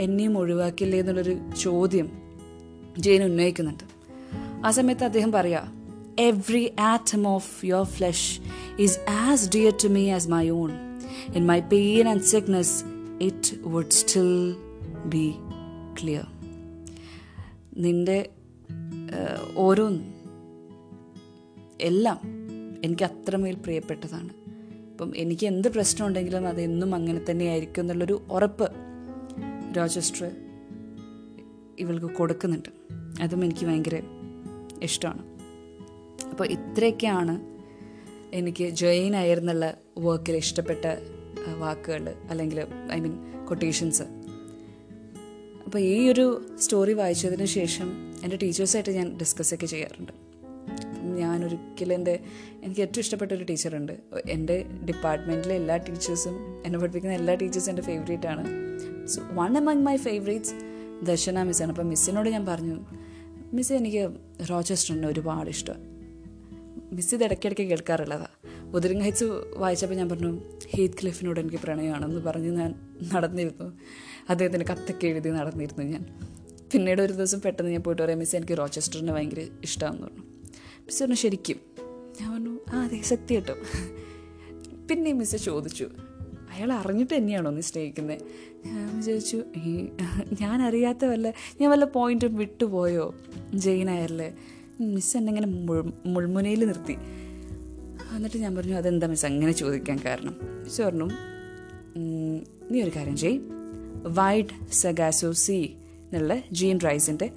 എന്നെയും 0.00 0.38
ഒഴിവാക്കില്ലേ 0.38 0.98
എന്നുള്ളൊരു 0.98 1.36
ചോദ്യം 1.62 2.10
ജെയിൻ 2.98 3.22
ഉന്നയിക്കുന്നുണ്ട്. 3.22 3.84
ആ 4.66 4.70
സമയത്ത് 4.70 5.04
അദ്ദേഹം 5.04 5.32
പറയാ 5.32 5.72
every 6.18 6.72
atom 6.80 7.28
of 7.28 7.66
your 7.66 7.84
flesh 7.84 8.40
is 8.78 8.98
as 9.10 9.50
dear 9.54 9.72
to 9.84 9.88
me 9.88 10.10
as 10.10 10.28
my 10.28 10.48
own 10.48 10.72
in 11.34 11.46
my 11.46 11.60
pain 11.60 12.08
and 12.08 12.22
sickness 12.22 12.84
it 13.20 13.56
would 13.62 13.90
still 13.90 14.54
be 15.04 15.34
clear 16.02 16.26
നിന്റെ 17.76 18.30
ഓരോ 19.56 19.90
എല്ലാം 21.80 22.20
എനിക്ക് 22.84 23.04
അത്രമേൽ 23.04 23.54
പ്രിയപ്പെട്ടതാണ്. 23.54 24.28
അപ്പം 24.92 25.12
എനിക്ക് 25.16 25.46
എന്ത് 25.46 25.68
പ്രശ്നമുണ്ടെങ്കിലും 25.68 26.48
അതെന്നും 26.48 26.94
അത് 26.94 27.00
അങ്ങനെ 27.00 27.20
തന്നെയായിരിക്കും 27.30 27.82
എന്നുള്ളൊരു 27.82 28.22
ഉറപ്പ് 28.30 28.83
റോജസ്റ്റർ 29.76 30.30
ഇവൾക്ക് 31.78 32.06
കൊടുക്കുന്നുണ്ട്. 32.06 32.68
അതും 33.22 33.44
എനിക്ക് 33.44 33.66
ഭയങ്കര 33.66 34.02
ഇഷ്ടമാണ്. 34.82 35.22
അപ്പോൾ 36.30 36.46
ഇത്രയൊക്കെയാണ് 36.46 37.54
എനിക്ക് 38.32 38.64
ജെയിൻ 38.64 39.16
ആയിരുന്നുള്ള 39.16 39.74
വർക്കിൽ 39.98 40.36
ഇഷ്ടപ്പെട്ട 40.36 40.84
വാക്കുകൾ 41.58 42.14
അല്ലെങ്കിൽ 42.30 42.66
ഐ 42.92 43.00
മീൻ 43.00 43.14
കൊട്ടേഷൻസ് 43.46 44.02
അപ്പോൾ 45.64 45.78
ഈ 45.78 46.08
ഒരു 46.08 46.46
സ്റ്റോറി 46.58 46.92
വായിച്ചതിന് 46.92 47.44
ശേഷം 47.44 47.92
എന്റെ 48.24 48.36
ടീച്ചേഴ്സായിട്ട് 48.42 48.90
ഞാൻ 48.90 49.18
ഡിസ്കസ് 49.18 49.54
ചെയ്യാറുണ്ട് 49.54 49.66
ചെയ്യാറുണ്ട്. 49.66 50.12
ഞാനൊരിക്കലും 51.20 51.94
എന്റെ 51.94 52.20
എനിക്ക് 52.62 52.80
ഏറ്റവും 52.80 53.02
ഇഷ്ടപ്പെട്ട 53.02 53.32
ഒരു 53.32 53.44
ടീച്ചറുണ്ട്. 53.44 53.92
എന്റെ 54.30 54.64
ഡിപ്പാർട്ട്മെന്റിലെ 54.86 55.54
എല്ലാ 55.54 55.76
ടീച്ചേഴ്സും 55.76 56.62
എന്നെ 56.66 56.78
പഠിപ്പിക്കുന്ന 56.78 57.16
എല്ലാ 57.16 57.34
ടീച്ചേഴ്സും 57.34 57.70
എന്റെ 57.70 57.82
ഫേവറേറ്റ് 57.82 58.26
ആണ്. 58.26 58.44
So 59.06 59.22
one 59.32 59.56
among 59.56 59.82
my 59.82 59.96
favourites 59.96 60.54
Darshana 61.02 61.42
മിസ്സാണ് 61.42 61.70
അപ്പം 61.70 61.88
മിസ്സിനോട് 61.88 62.28
ഞാൻ 62.28 62.46
പറഞ്ഞു 62.46 62.86
മിസ് 63.52 63.72
എനിക്ക് 63.72 64.10
റോച്ചസ്റ്ററിനെ 64.50 65.08
ഒരുപാട് 65.08 65.50
ഇഷ്ടം. 65.50 65.74
മിസ് 66.92 67.14
ഇത് 67.14 67.24
ഇടയ്ക്കിടയ്ക്ക് 67.24 67.62
കേൾക്കാറുള്ളതാണ് 67.62 68.26
ഉദരിങ് 68.74 69.00
ഹൈറ്റ്സ് 69.00 69.24
വായിച്ചപ്പോൾ 69.56 69.94
ഞാൻ 69.94 70.08
പറഞ്ഞു 70.08 70.40
ഹീത്ത് 70.68 70.94
ക്ലിഫിനോട് 70.94 71.40
എനിക്ക് 71.40 71.56
പ്രണയമാണെന്ന് 71.56 72.20
പറഞ്ഞ് 72.20 72.56
ഞാൻ 72.56 72.74
നടന്നിരുന്നു. 73.14 73.72
അദ്ദേഹത്തിന് 74.30 74.64
കത്തൊക്കെ 74.70 75.06
എഴുതി 75.06 75.28
നടന്നിരുന്നു 75.28 75.84
ഞാൻ. 75.84 76.06
പിന്നീട് 76.72 77.02
ഒരു 77.02 77.12
ദിവസം 77.12 77.40
പെട്ടെന്ന് 77.40 77.72
ഞാൻ 77.72 77.82
പോയിട്ട് 77.82 78.02
പറയാം 78.02 78.18
മിസ് 78.18 78.36
എനിക്ക് 78.36 78.58
റോച്ചസ്റ്ററിനെ 78.58 79.12
ഭയങ്കര 79.12 79.46
ഇഷ്ടമാണെന്ന് 79.62 80.02
പറഞ്ഞു. 80.02 80.22
മിസ് 80.80 81.02
പറഞ്ഞു 81.02 81.16
ശരിക്കും? 81.16 81.56
ഞാൻ 82.20 82.32
പറഞ്ഞു 82.32 82.58
ആ 82.72 82.84
അതെ 82.84 83.02
സത്യം 83.02 83.28
കേട്ടോ. 83.30 83.54
പിന്നെ 84.90 85.12
മിസ് 85.12 85.36
ചോദിച്ചു 85.36 85.90
അയാൾ 86.54 86.72
അറിഞ്ഞിട്ട് 86.72 87.14
തന്നെയാണോ 87.16 87.50
നീ 87.50 87.60
സ്നേഹിക്കുന്നത് 87.60 88.18
ഞാൻ 88.66 88.96
വിചാരിച്ചു 88.96 89.38
ഈ 89.66 89.88
ഞാൻ 90.40 90.62
അറിയാത്ത 90.62 91.04
വല്ല 91.04 91.32
ഞാൻ 91.60 91.70
വല്ല 91.70 91.84
പോയിന്റും 91.84 92.34
വിട്ടുപോയോ? 92.36 93.06
ജെയിൻ 93.54 93.90
അയറിൽ 93.90 94.20
മിസ് 94.80 95.16
എന്നെ 95.16 95.30
ഇങ്ങനെ 95.30 95.46
മുൾ 95.46 95.92
മുൾമുനയിൽ 96.06 96.66
നിർത്തി. 96.66 96.96
എന്നിട്ട് 98.16 98.36
ഞാൻ 98.36 98.52
പറഞ്ഞു 98.56 98.74
അതെന്താ 98.74 99.06
മിസ് 99.06 99.26
അങ്ങനെ 99.26 99.52
ചോദിക്കാൻ 99.52 99.98
കാരണം. 100.04 100.34
മിസ് 100.64 100.82
പറഞ്ഞു 100.82 101.08
നീ 102.70 102.82
ഒരു 102.82 102.92
കാര്യം 102.96 103.16
ചെയ്. 103.16 103.38
വൈഡ് 104.18 104.52
സഗാസോ 104.72 105.32
സി 105.32 105.58
എന്നുള്ള 106.12 106.34
ജീൻ 106.52 106.78
റൈസിന്റെ 106.78 107.30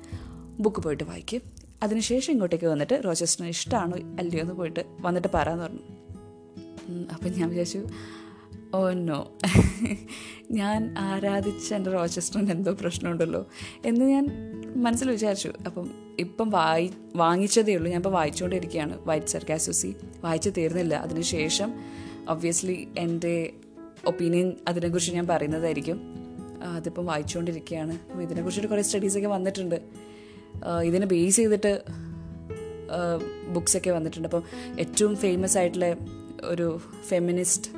ബുക്ക് 0.60 0.82
പോയിട്ട് 0.82 1.04
വായിക്കും. 1.04 1.42
അതിനുശേഷം 1.84 2.32
ഇങ്ങോട്ടേക്ക് 2.32 2.66
വന്നിട്ട് 2.66 3.02
റോജസ്റ്റിന് 3.06 3.48
ഇഷ്ടമാണോ 3.48 3.98
അല്ലയോ 4.20 4.42
എന്ന് 4.42 4.54
പോയിട്ട് 4.54 4.82
വന്നിട്ട് 5.02 5.28
പറയാമെന്ന് 5.34 5.66
പറഞ്ഞു. 5.66 5.84
അപ്പം 7.14 7.32
ഞാൻ 7.32 7.50
വിചാരിച്ചു 7.50 7.82
ഓ 8.76 8.90
നോ. 8.90 9.32
ഞാൻ 10.52 10.96
ആരാധിച്ച 10.98 11.74
എന്റെ 11.74 11.92
റോച്ചസ്റ്ററിന് 11.92 12.52
എന്തോ 12.52 12.74
പ്രശ്നമുണ്ടല്ലോ 12.74 13.48
എന്ന് 13.86 14.06
ഞാൻ 14.06 14.26
മനസ്സിൽ 14.76 15.12
വിചാരിച്ചു. 15.12 15.52
അപ്പം 15.66 15.92
ഇപ്പം 16.20 16.50
വായി 16.50 16.92
വാങ്ങിച്ചതേ 17.16 17.76
ഉള്ളൂ. 17.76 17.92
ഞാൻ 17.92 18.00
ഇപ്പോൾ 18.00 18.10
വായിച്ചുകൊണ്ടിരിക്കുകയാണ് 18.10 18.98
വൈറ്റ് 19.06 19.28
സർക്കാസോസി 19.28 19.96
വായിച്ചു 20.24 20.50
തീർന്നില്ല. 20.50 20.96
അതിനുശേഷം 20.96 21.74
ഒബ്വിയസ്ലി 22.30 22.88
എന്റെ 22.98 23.54
ഒപ്പീനിയൻ 24.08 24.54
അതിനെക്കുറിച്ച് 24.68 25.12
ഞാൻ 25.12 25.28
പറയുന്നതായിരിക്കും. 25.28 26.02
അതിപ്പം 26.64 27.06
വായിച്ചുകൊണ്ടിരിക്കുകയാണ്. 27.06 27.94
അപ്പം 27.94 28.22
ഇതിനെക്കുറിച്ചിട്ട് 28.22 28.68
കുറേ 28.68 28.82
സ്റ്റഡീസൊക്കെ 28.82 29.28
വന്നിട്ടുണ്ട്. 29.28 29.82
ഇതിനെ 30.84 31.06
ബേസ് 31.06 31.36
ചെയ്തിട്ട് 31.36 31.82
ബുക്സൊക്കെ 33.54 33.90
വന്നിട്ടുണ്ട്. 33.90 34.28
അപ്പം 34.28 34.44
ഏറ്റവും 34.80 35.16
ഫേമസ് 35.16 35.58
ആയിട്ടുള്ള 35.58 35.96
ഒരു 36.44 36.80
feminist 37.08 37.77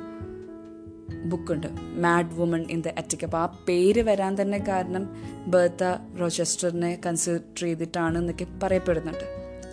ബുക്കുണ്ട്. 1.24 1.66
Mad 2.00 2.34
woman 2.34 2.60
in 2.70 2.80
the 2.80 2.88
attic 2.88 3.24
അപ്പോൾ 3.24 3.38
ആ 3.38 3.64
പേര് 3.68 4.00
വരാൻ 4.00 4.40
തന്നെ 4.40 4.58
കാരണം 4.58 5.16
ബർത്ത 5.46 6.16
റോച്ചസ്റ്ററിനെ 6.20 7.00
കൺസിഡർ 7.06 7.40
ചെയ്തിട്ടാണ് 7.56 8.18
എന്നൊക്കെ 8.18 8.46
പറയപ്പെടുന്നുണ്ട്. 8.62 9.24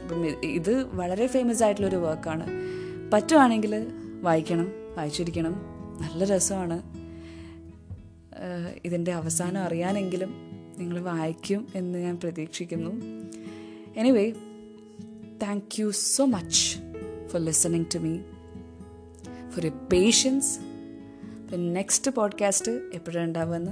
അപ്പം 0.02 0.26
ഇത് 0.46 0.84
വളരെ 0.84 1.28
ഫേമസ് 1.28 1.64
ആയിട്ടുള്ളൊരു 1.64 1.96
വർക്കാണ് 1.96 2.48
പറ്റുവാണെങ്കിൽ 3.14 3.88
വായിക്കണം 4.22 4.72
വായിച്ചിരിക്കണം. 4.98 5.54
നല്ല 6.02 6.24
രസമാണ്. 6.24 6.84
ഇതിന്റെ 8.86 9.12
അവസാനം 9.12 9.62
അറിയാനെങ്കിലും 9.62 10.34
നിങ്ങൾ 10.78 11.02
വായിക്കും 11.02 11.68
എന്ന് 11.76 12.00
ഞാൻ 12.00 12.20
പ്രതീക്ഷിക്കുന്നു. 12.24 12.92
Anyway 13.98 14.32
thank 15.42 15.82
you 15.82 15.92
so 15.92 16.26
much 16.26 16.78
for 17.28 17.46
listening 17.46 17.86
to 17.96 18.00
me 18.00 18.18
for 19.50 19.66
you 19.66 19.70
patience 19.70 20.60
അപ്പം 21.48 21.74
നെക്സ്റ്റ് 21.74 22.12
പോഡ്കാസ്റ്റ് 22.12 22.72
എപ്പോഴാണ് 22.72 23.28
ഉണ്ടാവുമെന്ന് 23.28 23.72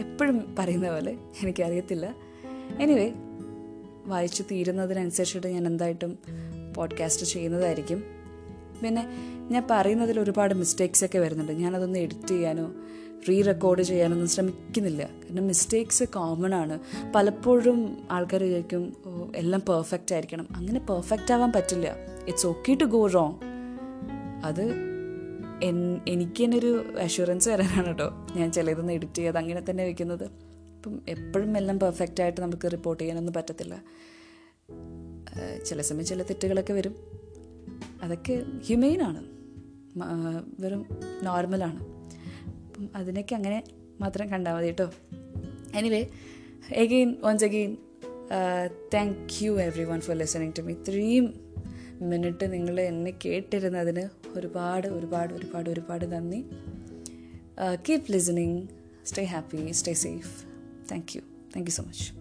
എപ്പോഴും 0.00 0.56
പറയുന്ന 0.58 0.90
പോലെ 0.90 1.12
എനിക്കറിയത്തില്ല. 1.42 2.14
എനിവേ 2.80 3.12
വായിച്ചു 4.04 4.44
തീരുന്നതിനനുസരിച്ചിട്ട് 4.50 5.46
ഞാൻ 5.46 5.66
എന്തായിട്ടും 5.66 6.18
പോഡ്കാസ്റ്റ് 6.76 7.26
ചെയ്യുന്നതായിരിക്കും. 7.26 8.04
പിന്നെ 8.82 9.08
ഞാൻ 9.50 9.66
പറയുന്നതിൽ 9.70 10.20
ഒരുപാട് 10.20 10.54
മിസ്റ്റേക്സ് 10.54 11.04
ഒക്കെ 11.04 11.18
വരുന്നുണ്ട്. 11.18 11.52
ഞാനതൊന്ന് 11.52 11.98
എഡിറ്റ് 11.98 12.28
ചെയ്യാനോ 12.28 12.72
റീ 13.28 13.42
റെക്കോർഡ് 13.42 13.82
ചെയ്യാനൊന്നും 13.82 14.28
ശ്രമിക്കുന്നില്ല. 14.28 15.02
കാരണം 15.02 15.46
മിസ്റ്റേക്സ് 15.46 16.04
കോമൺ 16.04 16.54
ആണ്. 16.54 16.78
പലപ്പോഴും 17.14 17.96
ആൾക്കാർ 18.10 18.44
വിചാരിക്കും 18.44 18.96
"ഓ, 19.06 19.26
എല്ലാം 19.36 19.62
പെർഫെക്റ്റ് 19.68 20.14
ആയിരിക്കണം. 20.14 20.48
അങ്ങനെ 20.56 20.80
പെർഫെക്റ്റ് 20.80 21.34
ആവാൻ 21.34 21.52
പറ്റില്ല. 21.52 21.96
It's 22.28 22.46
okay 22.46 22.74
to 22.74 22.84
go 22.84 23.06
wrong 23.06 23.34
അത് 24.44 24.89
എനിക്ക് 25.62 26.44
തന്നെ 26.44 26.58
ഒരു 26.58 26.70
അഷുറൻസ് 26.98 27.48
വരാനാണ് 27.48 27.86
കേട്ടോ 27.86 28.08
ഞാൻ 28.36 28.52
ചിലതൊന്ന് 28.52 28.92
എഡിറ്റ് 28.92 29.14
ചെയ്ത് 29.14 29.38
അങ്ങനെ 29.38 29.62
തന്നെ 29.70 29.84
വെക്കുന്നത്. 29.84 30.24
അപ്പം 30.76 31.02
എപ്പോഴും 31.08 31.56
എല്ലാം 31.56 31.80
പെർഫെക്റ്റ് 31.80 32.22
ആയിട്ട് 32.22 32.40
നമുക്ക് 32.40 32.72
റിപ്പോർട്ട് 32.72 33.02
ചെയ്യാനൊന്നും 33.02 33.34
പറ്റത്തില്ല. 33.34 33.82
ചില 35.66 35.80
സമയം 35.80 36.06
ചില 36.06 36.22
തെറ്റുകളൊക്കെ 36.22 36.72
വരും. 36.72 36.94
അതൊക്കെ 38.02 38.42
ഹ്യൂമെയിനാണ് 38.66 39.20
വെറും 40.60 40.86
നോർമലാണ് 41.22 41.80
അപ്പം 42.66 42.90
അതിനൊക്കെ 42.96 43.34
അങ്ങനെ 43.34 43.64
മാത്രം 44.00 44.30
കണ്ടാൽ 44.30 44.54
മതി 44.54 44.66
കേട്ടോ 44.66 44.90
anyway 45.74 46.06
again 46.72 47.16
once 47.20 47.44
again 47.44 47.76
thank 48.94 49.44
you 49.44 49.52
every 49.60 49.84
one 49.84 50.00
for 50.00 50.16
listening 50.16 50.52
to 50.58 50.62
me 50.62 50.72
ഇത്രയും 50.72 51.49
മിനിറ്റ് 52.02 52.52
നിങ്ങൾ 52.52 52.80
എന്നെ 52.80 53.12
കേട്ടിരുന്നതിന് 53.24 54.08
ഒരുപാട് 54.38 54.86
ഒരുപാട് 54.86 55.34
ഒരുപാട് 55.34 55.70
ഒരുപാട് 55.70 56.12
നന്ദി. 56.12 56.44
Keep 57.88 58.12
listening 58.12 58.68
stay 59.06 59.24
happy 59.24 59.70
stay 59.70 59.92
safe 59.92 60.44
thank 60.92 61.16
you 61.16 61.20
thank 61.20 61.70
you 61.70 61.70
so 61.70 61.82
much 61.82 62.19